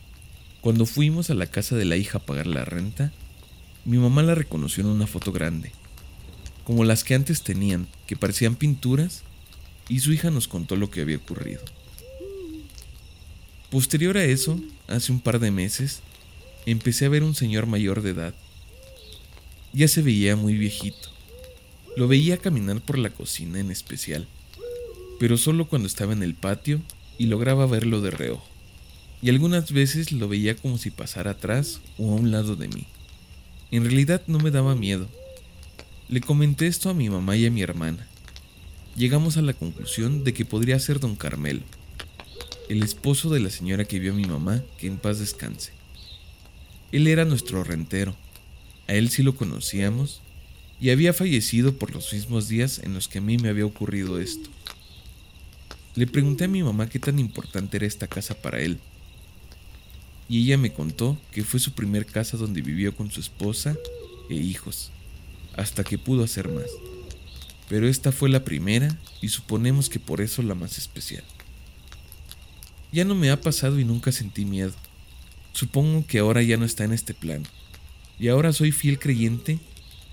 cuando 0.60 0.86
fuimos 0.86 1.30
a 1.30 1.34
la 1.34 1.46
casa 1.46 1.76
de 1.76 1.86
la 1.86 1.96
hija 1.96 2.18
a 2.18 2.26
pagar 2.26 2.46
la 2.46 2.66
renta, 2.66 3.14
mi 3.86 3.98
mamá 3.98 4.22
la 4.22 4.36
reconoció 4.36 4.84
en 4.84 4.90
una 4.90 5.08
foto 5.08 5.32
grande, 5.32 5.72
como 6.68 6.84
las 6.84 7.06
que 7.06 7.16
antes 7.16 7.44
tenían, 7.44 7.88
que 8.08 8.18
parecían 8.18 8.56
pinturas, 8.56 9.24
y 9.88 10.02
su 10.02 10.12
hija 10.12 10.32
nos 10.32 10.50
contó 10.50 10.76
lo 10.76 10.92
que 10.92 11.00
había 11.00 11.16
ocurrido. 11.16 11.62
Posterior 13.70 14.18
a 14.18 14.26
eso, 14.26 14.60
hace 14.90 15.14
un 15.14 15.22
par 15.22 15.40
de 15.40 15.50
meses, 15.50 16.02
empecé 16.66 17.06
a 17.06 17.10
ver 17.10 17.24
un 17.24 17.36
señor 17.36 17.68
mayor 17.68 18.02
de 18.02 18.10
edad, 18.10 18.34
ya 19.72 19.88
se 19.88 20.02
veía 20.02 20.36
muy 20.36 20.58
viejito. 20.58 21.08
Lo 21.96 22.10
veía 22.10 22.36
caminar 22.36 22.82
por 22.82 22.98
la 22.98 23.12
cocina 23.12 23.62
en 23.62 23.72
especial, 23.72 24.28
pero 25.22 25.38
solo 25.38 25.70
cuando 25.70 25.88
estaba 25.88 26.12
en 26.12 26.22
el 26.22 26.36
patio 26.36 26.82
y 27.18 27.28
lograba 27.28 27.66
verlo 27.66 28.02
de 28.02 28.12
reojo. 28.12 28.46
Y 29.22 29.30
algunas 29.30 29.72
veces 29.72 30.12
lo 30.12 30.28
veía 30.28 30.58
como 30.58 30.78
si 30.78 30.92
pasara 30.92 31.32
atrás 31.32 31.80
o 31.98 32.12
a 32.12 32.16
un 32.16 32.30
lado 32.30 32.58
de 32.58 32.68
mí. 32.68 32.88
En 33.72 33.86
realidad 33.86 34.22
no 34.28 34.40
me 34.40 34.52
daba 34.52 34.76
miedo. 34.76 35.08
Le 36.10 36.22
comenté 36.22 36.68
esto 36.68 36.90
a 36.90 36.94
mi 36.94 37.10
mamá 37.10 37.36
y 37.36 37.46
a 37.46 37.52
mi 37.52 37.62
hermana. 37.62 38.08
Llegamos 38.96 39.38
a 39.38 39.42
la 39.42 39.54
conclusión 39.54 40.24
de 40.24 40.34
que 40.34 40.46
podría 40.46 40.80
ser 40.80 41.00
don 41.00 41.16
Carmelo, 41.16 41.62
el 42.70 42.84
esposo 42.84 43.30
de 43.30 43.40
la 43.40 43.50
señora 43.50 43.86
que 43.86 44.00
vio 44.00 44.14
a 44.14 44.16
mi 44.16 44.26
mamá, 44.26 44.64
que 44.78 44.88
en 44.88 44.98
paz 44.98 45.20
descanse. 45.20 45.72
Él 46.92 47.08
era 47.08 47.26
nuestro 47.26 47.64
rentero 47.64 48.16
a 48.88 48.94
él 48.94 49.10
sí 49.10 49.22
lo 49.22 49.36
conocíamos 49.36 50.22
y 50.80 50.92
había 50.92 51.14
fallecido 51.14 51.74
por 51.74 51.94
los 51.94 52.14
mismos 52.14 52.48
días 52.48 52.80
en 52.80 52.94
los 52.94 53.08
que 53.08 53.18
a 53.18 53.22
mí 53.22 53.38
me 53.38 53.50
había 53.50 53.66
ocurrido 53.66 54.20
esto. 54.20 54.50
Le 55.96 56.08
pregunté 56.08 56.46
a 56.46 56.48
mi 56.48 56.64
mamá 56.64 56.88
qué 56.88 57.00
tan 57.00 57.20
importante 57.20 57.78
era 57.78 57.86
esta 57.86 58.08
casa 58.08 58.36
para 58.36 58.62
él. 58.62 58.80
Y 60.30 60.44
ella 60.44 60.58
me 60.58 60.72
contó 60.72 61.18
que 61.32 61.44
fue 61.44 61.60
su 61.60 61.72
primer 61.74 62.06
casa 62.06 62.38
donde 62.38 62.62
vivió 62.62 62.96
con 62.96 63.12
su 63.12 63.20
esposa 63.20 63.76
e 64.30 64.36
hijos, 64.36 64.92
hasta 65.58 65.84
que 65.84 65.98
pudo 65.98 66.24
hacer 66.24 66.48
más. 66.48 66.70
Pero 67.68 67.88
esta 67.88 68.12
fue 68.12 68.30
la 68.30 68.46
primera 68.46 68.98
y 69.22 69.28
suponemos 69.30 69.90
que 69.90 70.00
por 70.00 70.22
eso 70.22 70.42
la 70.42 70.56
más 70.56 70.78
especial. 70.78 71.24
Ya 72.92 73.04
no 73.04 73.16
me 73.16 73.30
ha 73.30 73.42
pasado 73.42 73.80
y 73.80 73.84
nunca 73.84 74.12
sentí 74.12 74.46
miedo. 74.46 74.72
Supongo 75.52 76.06
que 76.08 76.20
ahora 76.20 76.42
ya 76.42 76.56
no 76.56 76.66
está 76.66 76.86
en 76.86 76.94
este 76.94 77.14
plano. 77.14 77.46
Y 78.20 78.30
ahora 78.30 78.54
soy 78.54 78.72
fiel 78.72 79.00
creyente 79.00 79.60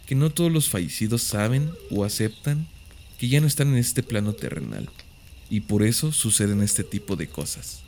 que 0.07 0.15
no 0.15 0.31
todos 0.31 0.51
los 0.51 0.69
fallecidos 0.69 1.23
saben 1.23 1.71
o 1.91 2.05
aceptan 2.05 2.67
que 3.19 3.29
ya 3.29 3.41
no 3.41 3.47
están 3.47 3.69
en 3.69 3.77
este 3.77 4.03
plano 4.03 4.33
terrenal. 4.33 4.91
Y 5.49 5.61
por 5.61 5.83
eso 5.83 6.11
suceden 6.13 6.63
este 6.63 6.83
tipo 6.83 7.15
de 7.15 7.29
cosas. 7.29 7.83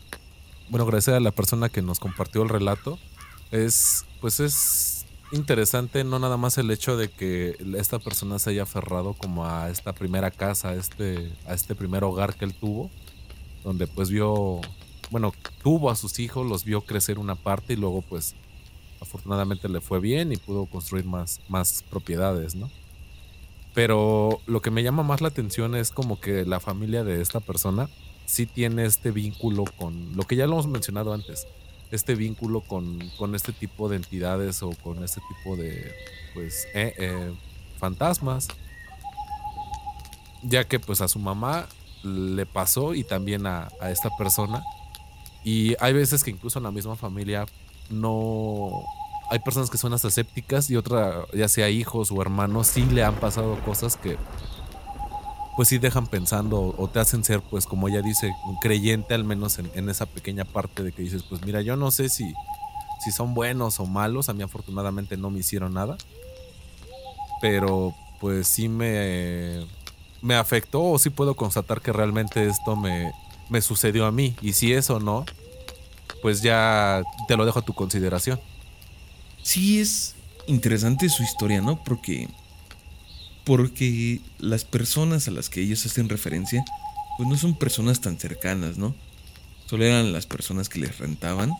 Bueno, 0.68 0.86
gracias 0.86 1.16
a 1.16 1.20
la 1.20 1.32
persona 1.32 1.68
que 1.68 1.82
nos 1.82 1.98
compartió 1.98 2.42
el 2.42 2.48
relato. 2.48 2.98
Es, 3.50 4.04
pues 4.20 4.40
es 4.40 4.95
interesante 5.32 6.04
no 6.04 6.18
nada 6.18 6.36
más 6.36 6.58
el 6.58 6.70
hecho 6.70 6.96
de 6.96 7.08
que 7.10 7.56
esta 7.76 7.98
persona 7.98 8.38
se 8.38 8.50
haya 8.50 8.62
aferrado 8.62 9.14
como 9.14 9.46
a 9.46 9.70
esta 9.70 9.92
primera 9.92 10.30
casa, 10.30 10.70
a 10.70 10.74
este, 10.74 11.32
a 11.46 11.54
este 11.54 11.74
primer 11.74 12.04
hogar 12.04 12.34
que 12.34 12.44
él 12.44 12.54
tuvo, 12.54 12.90
donde 13.64 13.86
pues 13.86 14.10
vio, 14.10 14.60
bueno, 15.10 15.32
tuvo 15.62 15.90
a 15.90 15.96
sus 15.96 16.18
hijos, 16.18 16.46
los 16.46 16.64
vio 16.64 16.82
crecer 16.82 17.18
una 17.18 17.34
parte 17.34 17.72
y 17.72 17.76
luego 17.76 18.02
pues 18.02 18.34
afortunadamente 19.00 19.68
le 19.68 19.80
fue 19.80 20.00
bien 20.00 20.32
y 20.32 20.36
pudo 20.36 20.66
construir 20.66 21.04
más, 21.04 21.40
más 21.48 21.84
propiedades, 21.90 22.54
¿no? 22.54 22.70
Pero 23.74 24.40
lo 24.46 24.62
que 24.62 24.70
me 24.70 24.82
llama 24.82 25.02
más 25.02 25.20
la 25.20 25.28
atención 25.28 25.74
es 25.74 25.90
como 25.90 26.18
que 26.18 26.46
la 26.46 26.60
familia 26.60 27.04
de 27.04 27.20
esta 27.20 27.40
persona 27.40 27.90
sí 28.24 28.46
tiene 28.46 28.86
este 28.86 29.10
vínculo 29.10 29.64
con 29.76 30.16
lo 30.16 30.24
que 30.24 30.36
ya 30.36 30.46
lo 30.46 30.54
hemos 30.54 30.66
mencionado 30.66 31.12
antes, 31.12 31.46
este 31.90 32.14
vínculo 32.14 32.60
con, 32.60 32.98
con 33.18 33.34
este 33.34 33.52
tipo 33.52 33.88
de 33.88 33.96
entidades 33.96 34.62
o 34.62 34.70
con 34.82 35.02
este 35.04 35.20
tipo 35.28 35.56
de 35.56 35.94
pues 36.34 36.66
eh, 36.74 36.94
eh, 36.98 37.34
fantasmas. 37.78 38.48
Ya 40.42 40.64
que 40.64 40.78
pues 40.78 41.00
a 41.00 41.08
su 41.08 41.18
mamá 41.18 41.66
le 42.02 42.46
pasó 42.46 42.94
y 42.94 43.04
también 43.04 43.46
a, 43.46 43.68
esta 43.90 44.10
persona. 44.16 44.62
Y 45.44 45.74
hay 45.80 45.92
veces 45.92 46.24
que 46.24 46.30
incluso 46.30 46.58
en 46.58 46.64
la 46.64 46.70
misma 46.70 46.96
familia 46.96 47.46
no 47.88 48.84
hay 49.30 49.38
personas 49.40 49.70
que 49.70 49.78
son 49.78 49.92
hasta 49.92 50.08
escépticas 50.08 50.70
y 50.70 50.76
otra, 50.76 51.24
ya 51.32 51.48
sea 51.48 51.68
hijos 51.68 52.10
o 52.12 52.20
hermanos, 52.20 52.68
sí 52.68 52.84
le 52.84 53.04
han 53.04 53.14
pasado 53.14 53.58
cosas 53.64 53.96
que 53.96 54.16
pues 55.56 55.68
sí 55.68 55.78
dejan 55.78 56.06
pensando 56.06 56.74
o 56.76 56.88
te 56.88 57.00
hacen 57.00 57.24
ser, 57.24 57.40
pues 57.40 57.66
como 57.66 57.88
ella 57.88 58.02
dice, 58.02 58.30
un 58.46 58.56
creyente 58.56 59.14
al 59.14 59.24
menos 59.24 59.58
en, 59.58 59.88
esa 59.88 60.04
pequeña 60.04 60.44
parte 60.44 60.82
de 60.82 60.92
que 60.92 61.02
dices, 61.02 61.22
pues 61.22 61.42
mira, 61.44 61.62
yo 61.62 61.76
no 61.76 61.90
sé 61.90 62.10
si, 62.10 62.34
si 63.02 63.10
son 63.10 63.32
buenos 63.32 63.80
o 63.80 63.86
malos, 63.86 64.28
a 64.28 64.34
mí 64.34 64.42
afortunadamente 64.42 65.16
no 65.16 65.30
me 65.30 65.40
hicieron 65.40 65.72
nada, 65.72 65.96
pero 67.40 67.94
pues 68.20 68.48
sí 68.48 68.68
me, 68.68 69.66
me 70.20 70.34
afectó 70.34 70.82
o 70.82 70.98
sí 70.98 71.08
puedo 71.08 71.34
constatar 71.34 71.80
que 71.80 71.92
realmente 71.92 72.46
esto 72.46 72.76
me, 72.76 73.12
me 73.48 73.62
sucedió 73.62 74.04
a 74.04 74.12
mí 74.12 74.36
y 74.42 74.52
si 74.52 74.74
eso 74.74 75.00
no, 75.00 75.24
pues 76.20 76.42
ya 76.42 77.02
te 77.28 77.36
lo 77.36 77.46
dejo 77.46 77.60
a 77.60 77.62
tu 77.62 77.72
consideración. 77.72 78.38
Sí 79.42 79.80
es 79.80 80.16
interesante 80.46 81.08
su 81.08 81.22
historia, 81.22 81.62
¿no? 81.62 81.82
Porque 81.82 82.28
porque 83.46 84.20
las 84.40 84.64
personas 84.64 85.28
a 85.28 85.30
las 85.30 85.48
que 85.48 85.60
ellos 85.60 85.86
hacen 85.86 86.08
referencia, 86.08 86.64
pues 87.16 87.28
no 87.28 87.38
son 87.38 87.54
personas 87.56 88.00
tan 88.00 88.18
cercanas, 88.18 88.76
¿no? 88.76 88.92
Solo 89.66 89.84
eran 89.84 90.12
las 90.12 90.26
personas 90.26 90.68
que 90.68 90.80
les 90.80 90.98
rentaban. 90.98 91.52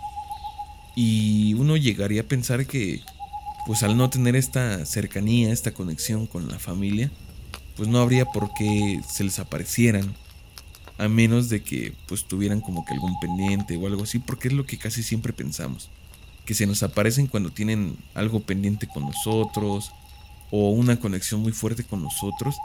Y 0.97 1.55
uno 1.55 1.77
llegaría 1.77 2.23
a 2.23 2.25
pensar 2.25 2.67
que, 2.67 3.03
pues 3.67 3.85
al 3.85 3.97
no 3.97 4.11
tener 4.11 4.35
esta 4.35 4.85
cercanía, 4.85 5.53
esta 5.53 5.75
conexión 5.75 6.27
con 6.27 6.49
la 6.49 6.59
familia, 6.59 7.13
pues 7.77 7.89
no 7.89 8.01
habría 8.01 8.25
por 8.25 8.53
qué 8.55 9.01
se 9.09 9.23
les 9.23 9.39
aparecieran. 9.39 10.13
A 10.99 11.07
menos 11.07 11.49
de 11.49 11.63
que 11.63 11.93
pues 12.09 12.25
tuvieran 12.25 12.61
como 12.63 12.85
que 12.85 12.95
algún 12.95 13.21
pendiente 13.21 13.77
o 13.77 13.87
algo 13.87 14.03
así, 14.03 14.19
porque 14.19 14.49
es 14.49 14.55
lo 14.55 14.67
que 14.67 14.77
casi 14.77 15.05
siempre 15.05 15.33
pensamos. 15.33 15.89
Que 16.47 16.55
se 16.55 16.67
nos 16.67 16.83
aparecen 16.83 17.29
cuando 17.29 17.51
tienen 17.51 17.97
algo 18.15 18.41
pendiente 18.41 18.89
con 18.89 19.05
nosotros, 19.05 19.93
o 20.51 20.71
una 20.71 20.99
conexión 20.99 21.43
muy 21.43 21.53
fuerte 21.53 21.85
con 21.85 22.03
nosotros. 22.03 22.57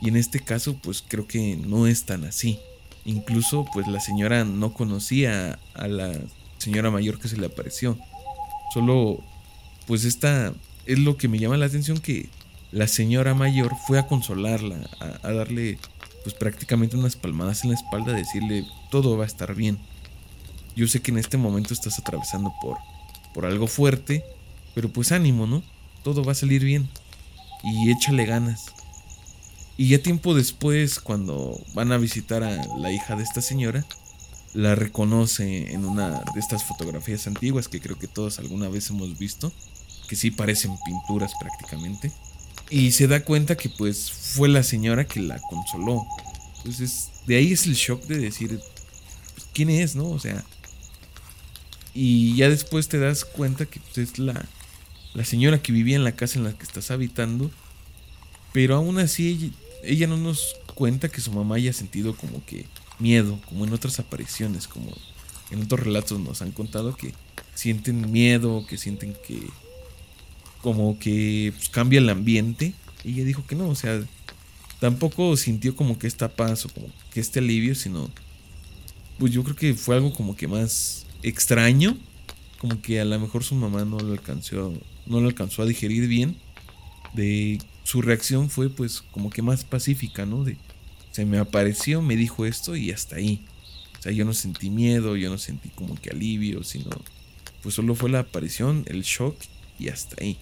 Y 0.00 0.08
en 0.08 0.16
este 0.16 0.40
caso, 0.40 0.76
pues 0.76 1.02
creo 1.06 1.26
que 1.26 1.56
no 1.56 1.86
es 1.86 2.04
tan 2.04 2.24
así. 2.24 2.58
Incluso, 3.04 3.64
pues 3.72 3.86
la 3.88 4.00
señora 4.00 4.44
no 4.44 4.72
conocía 4.74 5.58
a 5.74 5.88
la 5.88 6.12
señora 6.58 6.90
mayor 6.90 7.18
que 7.18 7.28
se 7.28 7.36
le 7.36 7.46
apareció. 7.46 7.98
Solo, 8.72 9.18
pues 9.86 10.04
esta 10.04 10.52
es 10.86 10.98
lo 10.98 11.16
que 11.16 11.28
me 11.28 11.38
llama 11.38 11.56
la 11.56 11.66
atención 11.66 11.98
que 11.98 12.28
la 12.70 12.86
señora 12.86 13.34
mayor 13.34 13.74
fue 13.86 13.98
a 13.98 14.06
consolarla, 14.06 14.76
a, 15.00 15.32
darle 15.32 15.78
pues 16.22 16.34
prácticamente 16.34 16.96
unas 16.96 17.16
palmadas 17.16 17.64
en 17.64 17.70
la 17.70 17.76
espalda, 17.76 18.12
decirle 18.12 18.66
todo 18.90 19.16
va 19.16 19.24
a 19.24 19.26
estar 19.26 19.54
bien. 19.54 19.78
Yo 20.76 20.86
sé 20.86 21.00
que 21.00 21.10
en 21.10 21.18
este 21.18 21.38
momento 21.38 21.72
estás 21.74 21.98
atravesando 21.98 22.52
por, 22.60 22.76
por 23.32 23.46
algo 23.46 23.66
fuerte, 23.66 24.22
pero 24.74 24.90
pues 24.90 25.10
ánimo, 25.12 25.46
¿no? 25.46 25.62
Todo 26.04 26.22
va 26.22 26.32
a 26.32 26.36
salir 26.36 26.62
bien 26.62 26.88
y 27.62 27.90
échale 27.90 28.24
ganas. 28.26 28.66
Y 29.76 29.88
ya 29.88 30.02
tiempo 30.02 30.34
después, 30.34 30.98
cuando 30.98 31.60
van 31.74 31.92
a 31.92 31.98
visitar 31.98 32.42
a 32.42 32.66
la 32.78 32.90
hija 32.92 33.14
de 33.14 33.22
esta 33.22 33.40
señora, 33.40 33.84
la 34.54 34.74
reconoce 34.74 35.72
en 35.72 35.84
una 35.84 36.20
de 36.34 36.40
estas 36.40 36.64
fotografías 36.64 37.26
antiguas 37.26 37.68
que 37.68 37.80
creo 37.80 37.98
que 37.98 38.08
todos 38.08 38.38
alguna 38.38 38.68
vez 38.68 38.90
hemos 38.90 39.16
visto, 39.18 39.52
que 40.08 40.16
sí 40.16 40.30
parecen 40.30 40.76
pinturas 40.84 41.32
prácticamente. 41.38 42.12
Y 42.70 42.92
se 42.92 43.06
da 43.06 43.24
cuenta 43.24 43.56
que 43.56 43.68
pues 43.68 44.10
fue 44.10 44.48
la 44.48 44.62
señora 44.62 45.06
que 45.06 45.20
la 45.20 45.38
consoló. 45.38 46.06
Entonces, 46.58 47.10
de 47.26 47.36
ahí 47.36 47.52
es 47.52 47.66
el 47.66 47.74
shock 47.74 48.02
de 48.06 48.18
decir, 48.18 48.60
pues, 49.34 49.46
¿quién 49.52 49.70
es, 49.70 49.94
no? 49.94 50.08
O 50.08 50.18
sea, 50.18 50.44
y 51.94 52.36
ya 52.36 52.48
después 52.48 52.88
te 52.88 52.98
das 52.98 53.24
cuenta 53.24 53.66
que 53.66 53.80
pues, 53.80 53.98
es 53.98 54.18
la, 54.18 54.44
la 55.14 55.24
señora 55.24 55.62
que 55.62 55.72
vivía 55.72 55.96
en 55.96 56.04
la 56.04 56.12
casa 56.12 56.38
en 56.38 56.44
la 56.44 56.52
que 56.52 56.64
estás 56.64 56.90
habitando, 56.90 57.50
pero 58.52 58.76
aún 58.76 58.98
así 58.98 59.52
ella, 59.82 60.06
no 60.06 60.16
nos 60.16 60.56
cuenta 60.74 61.08
que 61.08 61.20
su 61.20 61.32
mamá 61.32 61.56
haya 61.56 61.72
sentido 61.72 62.16
como 62.16 62.44
que 62.44 62.66
miedo, 62.98 63.40
como 63.48 63.64
en 63.64 63.72
otras 63.72 63.98
apariciones, 63.98 64.66
como 64.68 64.92
en 65.50 65.62
otros 65.62 65.80
relatos 65.80 66.18
nos 66.20 66.42
han 66.42 66.52
contado 66.52 66.96
que 66.96 67.14
sienten 67.54 68.10
miedo, 68.10 68.66
que 68.66 68.76
sienten 68.76 69.14
que 69.26 69.40
como 70.62 70.98
que 70.98 71.52
pues, 71.56 71.68
cambia 71.68 71.98
el 71.98 72.08
ambiente. 72.08 72.74
Y 73.04 73.12
ella 73.12 73.24
dijo 73.24 73.46
que 73.46 73.54
no, 73.54 73.68
o 73.68 73.74
sea, 73.74 74.02
tampoco 74.80 75.36
sintió 75.36 75.76
como 75.76 75.98
que 75.98 76.06
esta 76.06 76.28
paz 76.28 76.64
o 76.64 76.68
como 76.68 76.88
que 77.12 77.20
este 77.20 77.38
alivio, 77.38 77.74
sino 77.74 78.10
pues 79.18 79.32
yo 79.32 79.42
creo 79.42 79.56
que 79.56 79.74
fue 79.74 79.96
algo 79.96 80.12
como 80.12 80.36
que 80.36 80.46
más 80.46 81.06
extraño, 81.22 81.96
como 82.58 82.82
que 82.82 83.00
a 83.00 83.04
lo 83.04 83.18
mejor 83.18 83.44
su 83.44 83.54
mamá 83.54 83.84
no 83.84 83.98
lo 83.98 84.12
alcanzó 84.12 84.74
no 85.06 85.20
lo 85.20 85.28
alcanzó 85.28 85.62
a 85.62 85.66
digerir 85.66 86.06
bien. 86.06 86.36
De 87.14 87.58
su 87.84 88.02
reacción 88.02 88.50
fue 88.50 88.68
pues 88.68 89.02
como 89.10 89.30
que 89.30 89.42
más 89.42 89.64
pacífica, 89.64 90.26
¿no? 90.26 90.44
De 90.44 90.56
se 91.10 91.24
me 91.24 91.38
apareció, 91.38 92.02
me 92.02 92.16
dijo 92.16 92.46
esto 92.46 92.76
y 92.76 92.90
hasta 92.90 93.16
ahí. 93.16 93.44
O 93.98 94.02
sea, 94.02 94.12
yo 94.12 94.24
no 94.24 94.34
sentí 94.34 94.70
miedo, 94.70 95.16
yo 95.16 95.30
no 95.30 95.38
sentí 95.38 95.68
como 95.70 95.94
que 95.96 96.10
alivio, 96.10 96.62
sino 96.62 96.90
pues 97.62 97.74
solo 97.74 97.94
fue 97.94 98.10
la 98.10 98.20
aparición, 98.20 98.84
el 98.86 99.02
shock 99.02 99.36
y 99.78 99.88
hasta 99.88 100.22
ahí. 100.22 100.36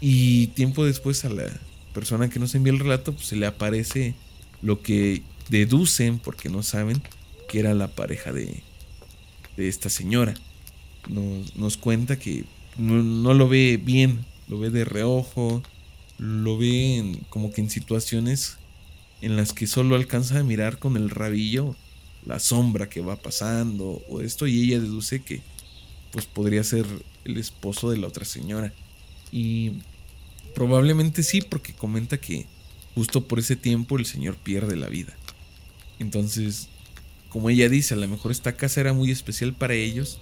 Y 0.00 0.48
tiempo 0.48 0.84
después 0.84 1.24
a 1.24 1.30
la 1.30 1.46
persona 1.92 2.28
que 2.28 2.38
nos 2.38 2.54
envió 2.54 2.72
el 2.72 2.80
relato 2.80 3.12
pues 3.12 3.26
se 3.26 3.36
le 3.36 3.46
aparece 3.46 4.14
lo 4.62 4.82
que 4.82 5.22
deducen 5.48 6.18
porque 6.18 6.48
no 6.48 6.62
saben 6.62 7.02
que 7.48 7.60
era 7.60 7.74
la 7.74 7.88
pareja 7.88 8.32
de, 8.32 8.62
de 9.56 9.68
esta 9.68 9.88
señora. 9.88 10.34
Nos, 11.08 11.76
cuenta 11.76 12.18
que 12.18 12.44
no, 12.78 13.34
lo 13.34 13.48
ve 13.48 13.80
bien, 13.82 14.24
lo 14.48 14.58
ve 14.58 14.70
de 14.70 14.84
reojo, 14.84 15.62
lo 16.18 16.58
ve 16.58 17.18
como 17.28 17.52
que 17.52 17.60
en 17.60 17.70
situaciones 17.70 18.58
en 19.20 19.36
las 19.36 19.52
que 19.52 19.66
solo 19.66 19.96
alcanza 19.96 20.38
a 20.38 20.44
mirar 20.44 20.78
con 20.78 20.96
el 20.96 21.10
rabillo 21.10 21.76
la 22.26 22.38
sombra 22.38 22.88
que 22.88 23.00
va 23.00 23.16
pasando 23.16 24.02
o 24.08 24.20
esto 24.20 24.46
y 24.46 24.62
ella 24.62 24.80
deduce 24.80 25.22
que 25.22 25.42
pues 26.10 26.26
podría 26.26 26.64
ser 26.64 26.86
el 27.24 27.36
esposo 27.36 27.90
de 27.90 27.98
la 27.98 28.06
otra 28.06 28.24
señora. 28.24 28.72
Y 29.30 29.72
probablemente 30.54 31.22
sí 31.22 31.42
porque 31.42 31.74
comenta 31.74 32.18
que 32.18 32.46
justo 32.94 33.26
por 33.26 33.38
ese 33.40 33.56
tiempo 33.56 33.98
el 33.98 34.06
señor 34.06 34.36
pierde 34.36 34.76
la 34.76 34.88
vida. 34.88 35.14
Entonces 35.98 36.68
como 37.34 37.50
ella 37.50 37.68
dice 37.68 37.94
a 37.94 37.96
lo 37.96 38.06
mejor 38.06 38.30
esta 38.30 38.56
casa 38.56 38.80
era 38.80 38.92
muy 38.92 39.10
especial 39.10 39.52
para 39.54 39.74
ellos 39.74 40.20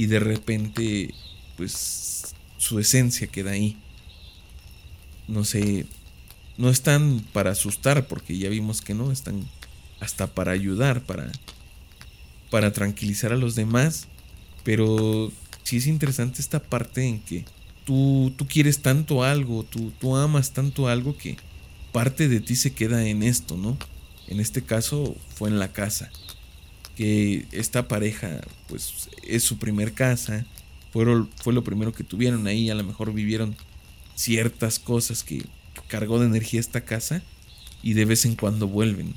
y 0.00 0.06
de 0.06 0.18
repente 0.18 1.12
pues 1.58 2.34
su 2.56 2.78
esencia 2.78 3.26
queda 3.26 3.50
ahí. 3.50 3.76
No 5.28 5.44
sé, 5.44 5.84
no 6.56 6.70
están 6.70 7.22
para 7.34 7.50
asustar 7.50 8.06
porque 8.06 8.38
ya 8.38 8.48
vimos 8.48 8.80
que 8.80 8.94
no, 8.94 9.12
están 9.12 9.46
hasta 10.00 10.26
para 10.26 10.52
ayudar, 10.52 11.02
para 11.02 11.30
para 12.48 12.72
tranquilizar 12.72 13.30
a 13.34 13.36
los 13.36 13.56
demás, 13.56 14.08
pero 14.64 15.30
sí 15.64 15.76
es 15.76 15.86
interesante 15.86 16.40
esta 16.40 16.60
parte 16.60 17.06
en 17.06 17.20
que 17.20 17.44
tú, 17.84 18.32
tú 18.38 18.46
quieres 18.46 18.80
tanto 18.80 19.22
algo, 19.22 19.64
tú, 19.64 19.92
tú 20.00 20.16
amas 20.16 20.52
tanto 20.52 20.88
algo 20.88 21.14
que 21.18 21.36
parte 21.92 22.26
de 22.26 22.40
ti 22.40 22.56
se 22.56 22.72
queda 22.72 23.06
en 23.06 23.22
esto, 23.22 23.58
¿no? 23.58 23.76
En 24.28 24.40
este 24.40 24.62
caso 24.62 25.14
fue 25.34 25.50
en 25.50 25.58
la 25.58 25.72
casa, 25.72 26.10
que 27.00 27.46
esta 27.52 27.88
pareja 27.88 28.42
pues 28.68 29.08
es 29.26 29.42
su 29.42 29.56
primer 29.56 29.94
casa, 29.94 30.44
fue, 30.92 31.06
lo 31.06 31.64
primero 31.64 31.94
que 31.94 32.04
tuvieron 32.04 32.46
ahí, 32.46 32.68
a 32.68 32.74
lo 32.74 32.84
mejor 32.84 33.14
vivieron 33.14 33.56
ciertas 34.14 34.78
cosas 34.78 35.24
que 35.24 35.46
cargó 35.88 36.18
de 36.18 36.26
energía 36.26 36.60
esta 36.60 36.82
casa 36.82 37.22
y 37.82 37.94
de 37.94 38.04
vez 38.04 38.26
en 38.26 38.36
cuando 38.36 38.68
vuelven. 38.68 39.14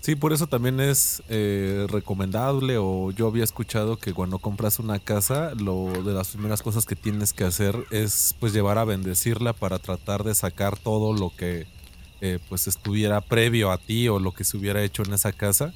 Sí, 0.00 0.14
por 0.14 0.32
eso 0.32 0.46
también 0.46 0.78
es 0.78 1.24
eh, 1.28 1.88
recomendable 1.90 2.78
o 2.78 3.10
yo 3.10 3.26
había 3.26 3.42
escuchado 3.42 3.96
que 3.96 4.14
cuando 4.14 4.38
compras 4.38 4.78
una 4.78 5.00
casa, 5.00 5.54
lo 5.56 6.04
de 6.04 6.14
las 6.14 6.28
primeras 6.28 6.62
cosas 6.62 6.86
que 6.86 6.94
tienes 6.94 7.32
que 7.32 7.42
hacer 7.42 7.84
es 7.90 8.36
pues 8.38 8.52
llevar 8.52 8.78
a 8.78 8.84
bendecirla 8.84 9.54
para 9.54 9.80
tratar 9.80 10.22
de 10.22 10.36
sacar 10.36 10.78
todo 10.78 11.12
lo 11.12 11.34
que 11.36 11.66
eh, 12.20 12.38
pues 12.48 12.68
estuviera 12.68 13.20
previo 13.22 13.72
a 13.72 13.78
ti 13.78 14.06
o 14.06 14.20
lo 14.20 14.30
que 14.30 14.44
se 14.44 14.56
hubiera 14.56 14.84
hecho 14.84 15.02
en 15.02 15.14
esa 15.14 15.32
casa, 15.32 15.74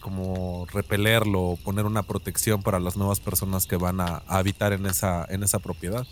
como 0.00 0.66
repelerlo, 0.72 1.58
poner 1.64 1.86
una 1.86 2.02
protección 2.02 2.62
para 2.62 2.80
las 2.80 2.96
nuevas 2.96 3.20
personas 3.20 3.66
que 3.66 3.76
van 3.76 4.00
a, 4.00 4.22
habitar 4.26 4.72
en 4.72 4.86
esa, 4.86 5.26
en 5.28 5.42
esa 5.42 5.58
propiedad. 5.58 6.06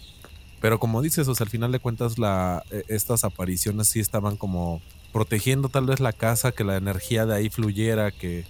Pero 0.61 0.79
como 0.79 1.03
dices, 1.03 1.29
o 1.29 1.35
sea, 1.35 1.45
al 1.45 1.51
final 1.51 1.73
de 1.73 1.79
cuentas 1.79 2.19
la, 2.19 2.63
e, 2.71 2.85
estas 2.89 3.25
apariciones 3.25 3.89
sí 3.89 4.01
estaban 4.01 4.37
como 4.37 4.81
protegiendo 5.13 5.69
tal 5.69 5.87
vez 5.87 6.01
la 6.01 6.13
casa, 6.13 6.53
que 6.53 6.65
la 6.65 6.77
energía 6.77 7.27
de 7.27 7.35
ahí 7.35 7.49
fluyera, 7.49 8.11
que, 8.11 8.45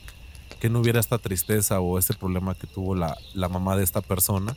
que 0.60 0.70
no 0.70 0.80
hubiera 0.80 1.00
esta 1.00 1.18
tristeza 1.18 1.80
o 1.80 1.98
este 1.98 2.14
problema 2.14 2.54
que 2.54 2.66
tuvo 2.66 2.94
la, 2.94 3.16
la 3.34 3.48
mamá 3.48 3.76
de 3.76 3.84
esta 3.84 4.00
persona. 4.00 4.56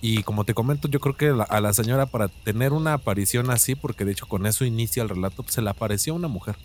Y 0.00 0.22
como 0.22 0.44
te 0.44 0.54
comento, 0.54 0.88
yo 0.88 1.00
creo 1.00 1.16
que 1.16 1.34
a 1.48 1.60
la 1.60 1.72
señora 1.72 2.06
para 2.06 2.28
tener 2.28 2.72
una 2.72 2.92
aparición 2.92 3.50
así, 3.50 3.74
porque 3.74 4.04
de 4.04 4.12
hecho 4.12 4.26
con 4.26 4.46
eso 4.46 4.64
inicia 4.64 5.02
el 5.02 5.08
relato, 5.08 5.42
pues, 5.42 5.54
se 5.54 5.62
le 5.62 5.70
apareció 5.70 6.14
una 6.14 6.28
mujer. 6.28 6.56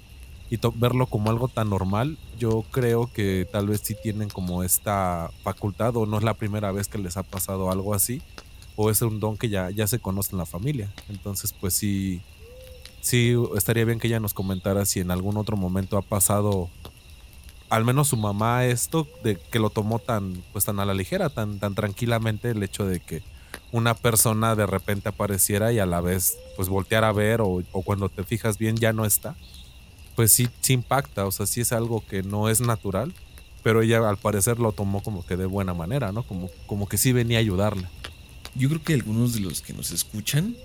Y 0.51 0.59
verlo 0.75 1.07
como 1.07 1.31
algo 1.31 1.47
tan 1.47 1.69
normal, 1.69 2.17
yo 2.37 2.63
creo 2.71 3.09
que 3.11 3.47
tal 3.51 3.67
vez 3.67 3.81
sí 3.83 3.95
tienen 3.95 4.29
como 4.29 4.63
esta 4.63 5.31
facultad 5.43 5.95
o 5.95 6.05
no 6.05 6.17
es 6.17 6.23
la 6.23 6.35
primera 6.35 6.71
vez 6.71 6.87
que 6.87 6.99
les 6.99 7.17
ha 7.17 7.23
pasado 7.23 7.71
algo 7.71 7.95
así, 7.95 8.21
o 8.75 8.91
es 8.91 9.01
un 9.01 9.19
don 9.19 9.37
que 9.37 9.49
ya, 9.49 9.71
ya 9.71 9.87
se 9.87 9.99
conoce 9.99 10.33
en 10.33 10.39
la 10.39 10.45
familia. 10.45 10.91
Entonces, 11.09 11.53
pues 11.53 11.73
sí, 11.73 12.21
sí 13.01 13.33
estaría 13.55 13.85
bien 13.85 13.99
que 13.99 14.07
ella 14.07 14.19
nos 14.19 14.33
comentara 14.33 14.85
si 14.85 14.99
en 14.99 15.09
algún 15.09 15.37
otro 15.37 15.57
momento 15.57 15.97
ha 15.97 16.01
pasado 16.03 16.69
al 17.69 17.85
menos 17.85 18.09
su 18.09 18.17
mamá 18.17 18.65
esto 18.65 19.07
de 19.23 19.37
que 19.37 19.57
lo 19.57 19.69
tomó 19.69 19.99
tan 19.99 20.43
pues 20.51 20.65
tan 20.65 20.79
a 20.81 20.85
la 20.85 20.93
ligera, 20.93 21.29
tan 21.29 21.59
tan 21.59 21.73
tranquilamente 21.73 22.51
el 22.51 22.61
hecho 22.61 22.85
de 22.85 22.99
que 22.99 23.23
una 23.71 23.93
persona 23.93 24.55
de 24.55 24.65
repente 24.65 25.09
apareciera 25.09 25.71
y 25.71 25.79
a 25.79 25.85
la 25.85 26.01
vez 26.01 26.37
pues 26.57 26.67
voltear 26.67 27.05
a 27.05 27.13
ver 27.13 27.39
o, 27.41 27.63
cuando 27.85 28.09
te 28.09 28.23
fijas 28.23 28.57
bien 28.57 28.75
ya 28.75 28.91
no 28.91 29.05
está, 29.05 29.35
pues 30.15 30.31
sí, 30.31 30.47
sí 30.61 30.73
impacta, 30.73 31.25
o 31.25 31.31
sea, 31.31 31.45
sí 31.45 31.61
es 31.61 31.71
algo 31.71 32.05
que 32.05 32.23
no 32.23 32.49
es 32.49 32.61
natural, 32.61 33.13
pero 33.63 33.81
ella 33.81 34.07
al 34.09 34.17
parecer 34.17 34.59
lo 34.59 34.71
tomó 34.71 35.03
como 35.03 35.25
que 35.25 35.37
de 35.37 35.45
buena 35.45 35.73
manera, 35.73 36.11
¿no? 36.11 36.23
Como, 36.23 36.49
como 36.67 36.87
que 36.87 36.97
sí 36.97 37.11
venía 37.11 37.37
a 37.37 37.41
ayudarle. 37.41 37.87
Yo 38.55 38.69
creo 38.69 38.83
que 38.83 38.93
algunos 38.93 39.33
de 39.33 39.39
los 39.39 39.61
que 39.61 39.73
nos 39.73 39.91
escuchan 39.91 40.55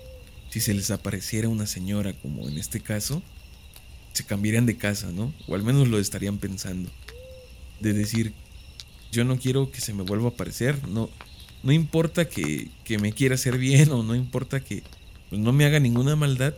si 0.49 0.59
se 0.59 0.73
les 0.73 0.91
apareciera 0.91 1.49
una 1.49 1.67
señora 1.67 2.13
como 2.13 2.47
en 2.47 2.57
este 2.57 2.79
caso, 2.79 3.21
se 4.13 4.25
cambiarían 4.25 4.65
de 4.65 4.77
casa, 4.77 5.11
¿no? 5.11 5.33
O 5.47 5.55
al 5.55 5.63
menos 5.63 5.87
lo 5.87 5.99
estarían 5.99 6.37
pensando. 6.37 6.89
De 7.79 7.93
decir, 7.93 8.33
yo 9.11 9.23
no 9.23 9.37
quiero 9.37 9.71
que 9.71 9.81
se 9.81 9.93
me 9.93 10.03
vuelva 10.03 10.27
a 10.27 10.31
aparecer, 10.31 10.87
no, 10.87 11.09
no 11.63 11.71
importa 11.71 12.27
que, 12.27 12.69
que 12.83 12.97
me 12.97 13.13
quiera 13.13 13.35
hacer 13.35 13.57
bien 13.57 13.91
o 13.91 14.03
no 14.03 14.15
importa 14.15 14.59
que 14.59 14.83
pues, 15.29 15.41
no 15.41 15.53
me 15.53 15.65
haga 15.65 15.79
ninguna 15.79 16.15
maldad, 16.15 16.53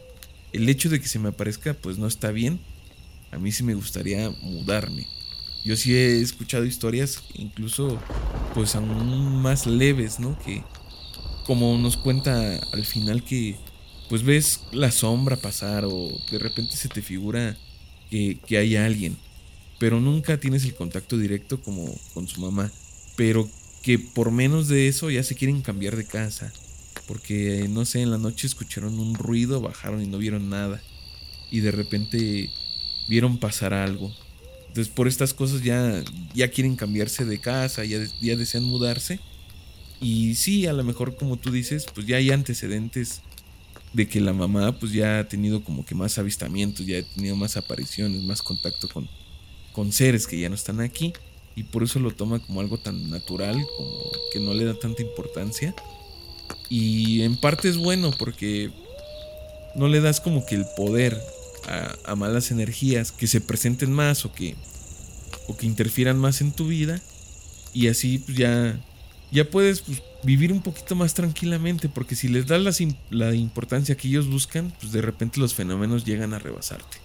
el 0.53 0.69
hecho 0.69 0.89
de 0.89 1.01
que 1.01 1.07
se 1.07 1.19
me 1.19 1.29
aparezca 1.29 1.73
pues 1.73 1.97
no 1.97 2.07
está 2.07 2.31
bien. 2.31 2.59
A 3.31 3.37
mí 3.37 3.51
sí 3.51 3.63
me 3.63 3.73
gustaría 3.73 4.29
mudarme. 4.41 5.07
Yo 5.63 5.75
sí 5.75 5.93
he 5.93 6.21
escuchado 6.21 6.65
historias 6.65 7.21
incluso 7.33 7.99
pues 8.53 8.75
aún 8.75 9.41
más 9.41 9.65
leves, 9.65 10.19
¿no? 10.19 10.37
Que 10.39 10.63
como 11.45 11.77
nos 11.77 11.97
cuenta 11.97 12.57
al 12.71 12.85
final 12.85 13.23
que 13.23 13.55
pues 14.09 14.23
ves 14.23 14.61
la 14.71 14.91
sombra 14.91 15.37
pasar 15.37 15.85
o 15.85 16.09
de 16.31 16.39
repente 16.39 16.75
se 16.75 16.89
te 16.89 17.01
figura 17.01 17.57
que, 18.09 18.39
hay 18.57 18.75
alguien, 18.75 19.17
pero 19.77 19.99
nunca 19.99 20.39
tienes 20.39 20.65
el 20.65 20.73
contacto 20.73 21.17
directo 21.17 21.61
como 21.61 21.93
con 22.13 22.27
su 22.27 22.41
mamá, 22.41 22.71
pero 23.15 23.47
que 23.83 23.99
por 23.99 24.31
menos 24.31 24.67
de 24.67 24.87
eso 24.87 25.09
ya 25.11 25.23
se 25.23 25.35
quieren 25.35 25.61
cambiar 25.61 25.95
de 25.95 26.05
casa, 26.05 26.51
porque 27.07 27.67
no 27.69 27.85
sé, 27.85 28.01
en 28.01 28.09
la 28.09 28.17
noche 28.17 28.47
escucharon 28.47 28.99
un 28.99 29.13
ruido, 29.13 29.61
bajaron 29.61 30.03
y 30.03 30.07
no 30.07 30.17
vieron 30.17 30.49
nada, 30.49 30.81
y 31.51 31.59
de 31.59 31.71
repente 31.71 32.49
vieron 33.09 33.39
pasar 33.39 33.73
algo. 33.73 34.13
Entonces 34.67 34.93
por 34.93 35.07
estas 35.07 35.33
cosas 35.33 35.63
ya, 35.63 36.03
ya 36.33 36.49
quieren 36.49 36.75
cambiarse 36.75 37.25
de 37.25 37.41
casa, 37.41 37.83
ya, 37.83 37.97
ya 38.21 38.35
desean 38.35 38.63
mudarse. 38.63 39.19
Y 39.99 40.35
sí, 40.35 40.67
a 40.67 40.73
lo 40.73 40.83
mejor 40.83 41.17
como 41.17 41.35
tú 41.35 41.51
dices, 41.51 41.87
pues 41.93 42.07
ya 42.07 42.17
hay 42.17 42.31
antecedentes 42.31 43.21
de 43.91 44.07
que 44.07 44.21
la 44.21 44.31
mamá 44.31 44.77
pues 44.79 44.93
ya 44.93 45.19
ha 45.19 45.27
tenido 45.27 45.63
como 45.63 45.83
que 45.83 45.95
más 45.95 46.19
avistamientos, 46.19 46.85
ya 46.85 46.99
ha 46.99 47.03
tenido 47.03 47.35
más 47.35 47.57
apariciones, 47.57 48.21
más 48.21 48.43
contacto 48.43 48.87
con, 48.87 49.09
con 49.73 49.91
seres 49.91 50.27
que 50.27 50.39
ya 50.39 50.47
no 50.47 50.55
están 50.55 50.79
aquí 50.79 51.11
y 51.55 51.63
por 51.63 51.83
eso 51.83 51.99
lo 51.99 52.11
toma 52.11 52.39
como 52.39 52.61
algo 52.61 52.77
tan 52.77 53.09
natural, 53.09 53.57
como 53.75 54.11
que 54.31 54.39
no 54.39 54.53
le 54.53 54.65
da 54.65 54.75
tanta 54.75 55.01
importancia. 55.01 55.75
Y 56.69 57.23
en 57.23 57.35
parte 57.35 57.67
es 57.67 57.77
bueno 57.77 58.11
porque 58.17 58.71
no 59.75 59.87
le 59.87 59.99
das 59.99 60.21
como 60.21 60.45
que 60.45 60.55
el 60.55 60.65
poder 60.77 61.19
a, 61.67 62.15
malas 62.15 62.51
energías 62.51 63.11
que 63.11 63.27
se 63.27 63.41
presenten 63.41 63.91
más 63.91 64.25
o 64.25 64.33
que, 64.33 64.55
o 65.47 65.55
que 65.55 65.65
interfieran 65.65 66.17
más 66.17 66.41
en 66.41 66.51
tu 66.51 66.67
vida 66.67 67.01
y 67.73 67.87
así 67.87 68.19
pues 68.19 68.37
ya, 68.37 68.79
ya 69.31 69.49
puedes 69.49 69.81
pues, 69.81 70.01
vivir 70.23 70.51
un 70.51 70.61
poquito 70.61 70.95
más 70.95 71.13
tranquilamente, 71.13 71.89
porque 71.89 72.15
si 72.15 72.27
les 72.27 72.47
das 72.47 72.81
la, 73.09 73.35
importancia 73.35 73.95
que 73.95 74.07
ellos 74.07 74.27
buscan, 74.27 74.73
pues 74.79 74.91
de 74.91 75.01
repente 75.01 75.39
los 75.39 75.53
fenómenos 75.53 76.05
llegan 76.05 76.33
a 76.33 76.39
rebasarte. 76.39 76.97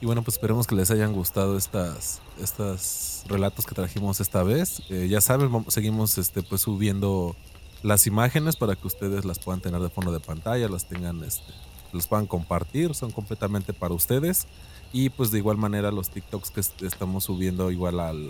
Y 0.00 0.06
bueno, 0.06 0.22
pues 0.22 0.36
esperemos 0.36 0.66
que 0.66 0.74
les 0.74 0.90
hayan 0.90 1.12
gustado 1.12 1.58
estas, 1.58 2.22
estas 2.42 3.24
relatos 3.28 3.66
que 3.66 3.74
trajimos 3.74 4.20
esta 4.20 4.42
vez. 4.42 4.82
Eh, 4.88 5.08
ya 5.10 5.20
saben, 5.20 5.50
seguimos 5.68 6.16
este, 6.16 6.42
pues 6.42 6.62
subiendo 6.62 7.36
las 7.82 8.06
imágenes 8.06 8.56
para 8.56 8.76
que 8.76 8.86
ustedes 8.86 9.26
las 9.26 9.38
puedan 9.38 9.60
tener 9.60 9.80
de 9.80 9.90
fondo 9.90 10.10
de 10.10 10.20
pantalla, 10.20 10.68
las 10.68 10.88
tengan, 10.88 11.22
este, 11.22 11.52
los 11.92 12.06
puedan 12.06 12.26
compartir, 12.26 12.94
son 12.94 13.10
completamente 13.10 13.72
para 13.72 13.94
ustedes. 13.94 14.46
Y 14.92 15.10
pues 15.10 15.30
de 15.30 15.38
igual 15.38 15.56
manera 15.56 15.90
los 15.90 16.10
TikToks 16.10 16.50
que 16.50 16.86
estamos 16.86 17.24
subiendo 17.24 17.70
igual 17.70 18.00
al, 18.00 18.28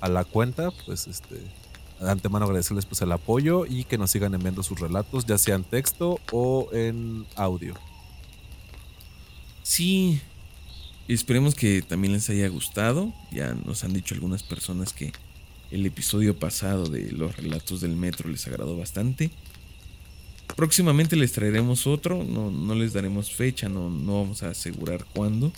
a 0.00 0.08
la 0.08 0.24
cuenta, 0.24 0.70
pues 0.86 1.06
este, 1.06 1.36
de 2.00 2.10
antemano 2.10 2.46
agradecerles 2.46 2.86
pues 2.86 3.02
el 3.02 3.12
apoyo 3.12 3.66
y 3.66 3.84
que 3.84 3.98
nos 3.98 4.10
sigan 4.10 4.34
enviando 4.34 4.62
sus 4.62 4.80
relatos, 4.80 5.26
ya 5.26 5.38
sea 5.38 5.56
en 5.56 5.64
texto 5.64 6.20
o 6.32 6.68
en 6.72 7.26
audio. 7.36 7.74
Sí, 9.62 10.20
esperemos 11.08 11.54
que 11.54 11.82
también 11.82 12.12
les 12.12 12.28
haya 12.30 12.48
gustado. 12.48 13.12
Ya 13.32 13.54
nos 13.54 13.84
han 13.84 13.92
dicho 13.92 14.14
algunas 14.14 14.42
personas 14.42 14.92
que 14.92 15.12
el 15.70 15.86
episodio 15.86 16.38
pasado 16.38 16.86
de 16.86 17.10
los 17.12 17.36
relatos 17.36 17.80
del 17.80 17.96
metro 17.96 18.28
les 18.28 18.46
agradó 18.46 18.76
bastante. 18.76 19.30
Próximamente 20.56 21.16
les 21.16 21.32
traeremos 21.32 21.86
otro, 21.86 22.22
no, 22.22 22.50
no 22.50 22.74
les 22.74 22.92
daremos 22.92 23.32
fecha, 23.32 23.68
no, 23.68 23.90
no 23.90 24.22
vamos 24.22 24.42
a 24.42 24.50
asegurar 24.50 25.04
cuándo. 25.12 25.52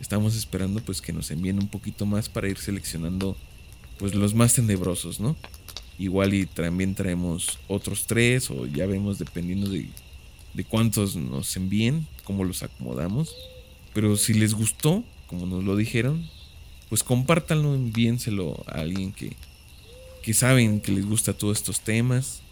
Estamos 0.00 0.34
esperando 0.34 0.80
pues 0.80 1.00
que 1.00 1.12
nos 1.12 1.30
envíen 1.30 1.60
un 1.60 1.68
poquito 1.68 2.06
más 2.06 2.28
para 2.28 2.48
ir 2.48 2.58
seleccionando 2.58 3.36
pues 3.98 4.16
los 4.16 4.34
más 4.34 4.54
tenebrosos, 4.54 5.20
¿no? 5.20 5.36
Igual 5.96 6.34
y 6.34 6.46
también 6.46 6.96
traemos 6.96 7.60
otros 7.68 8.06
tres 8.06 8.50
o 8.50 8.66
ya 8.66 8.86
vemos 8.86 9.20
dependiendo 9.20 9.70
de, 9.70 9.88
de 10.54 10.64
cuántos 10.64 11.14
nos 11.14 11.56
envíen, 11.56 12.08
cómo 12.24 12.42
los 12.42 12.64
acomodamos. 12.64 13.36
Pero 13.94 14.16
si 14.16 14.34
les 14.34 14.54
gustó, 14.54 15.04
como 15.28 15.46
nos 15.46 15.62
lo 15.62 15.76
dijeron, 15.76 16.28
pues 16.88 17.04
compártanlo, 17.04 17.74
envíenselo 17.74 18.64
a 18.66 18.80
alguien 18.80 19.12
que, 19.12 19.36
que 20.22 20.34
saben 20.34 20.80
que 20.80 20.90
les 20.90 21.06
gusta 21.06 21.32
todos 21.32 21.58
estos 21.58 21.80
temas 21.80 22.42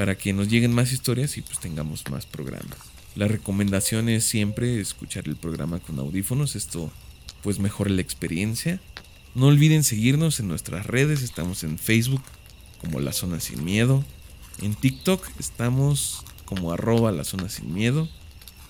para 0.00 0.16
que 0.16 0.32
nos 0.32 0.48
lleguen 0.48 0.72
más 0.72 0.92
historias 0.92 1.36
y 1.36 1.42
pues 1.42 1.60
tengamos 1.60 2.08
más 2.10 2.24
programas. 2.24 2.78
La 3.16 3.28
recomendación 3.28 4.08
es 4.08 4.24
siempre 4.24 4.80
escuchar 4.80 5.28
el 5.28 5.36
programa 5.36 5.78
con 5.78 5.98
audífonos, 5.98 6.56
esto 6.56 6.90
pues 7.42 7.58
mejora 7.58 7.90
la 7.90 8.00
experiencia. 8.00 8.80
No 9.34 9.48
olviden 9.48 9.84
seguirnos 9.84 10.40
en 10.40 10.48
nuestras 10.48 10.86
redes, 10.86 11.20
estamos 11.20 11.64
en 11.64 11.78
Facebook 11.78 12.22
como 12.80 12.98
La 13.00 13.12
Zona 13.12 13.40
Sin 13.40 13.62
Miedo. 13.62 14.02
En 14.62 14.74
TikTok 14.74 15.28
estamos 15.38 16.24
como 16.46 16.72
arroba 16.72 17.12
La 17.12 17.24
Zona 17.24 17.50
Sin 17.50 17.74
Miedo. 17.74 18.08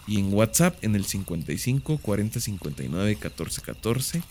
Y 0.09 0.19
en 0.19 0.35
WhatsApp 0.35 0.83
en 0.83 0.97
el 0.97 1.05
55 1.05 1.99
40 1.99 2.40
59 2.40 3.14
14 3.14 3.62
14. 3.62 4.23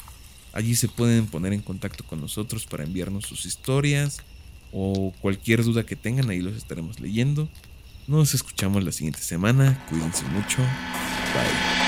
Allí 0.52 0.76
se 0.76 0.90
pueden 0.90 1.28
poner 1.28 1.54
en 1.54 1.62
contacto 1.62 2.04
con 2.04 2.20
nosotros 2.20 2.66
para 2.66 2.84
enviarnos 2.84 3.24
sus 3.24 3.46
historias 3.46 4.18
o 4.72 5.14
cualquier 5.22 5.64
duda 5.64 5.86
que 5.86 5.96
tengan, 5.96 6.30
ahí 6.30 6.42
los 6.42 6.56
estaremos 6.56 7.00
leyendo. 7.00 7.50
Nos 8.08 8.34
escuchamos 8.34 8.84
la 8.84 8.92
siguiente 8.92 9.20
semana. 9.22 9.86
Cuídense 9.90 10.26
mucho. 10.26 10.58
Bye. 10.62 11.79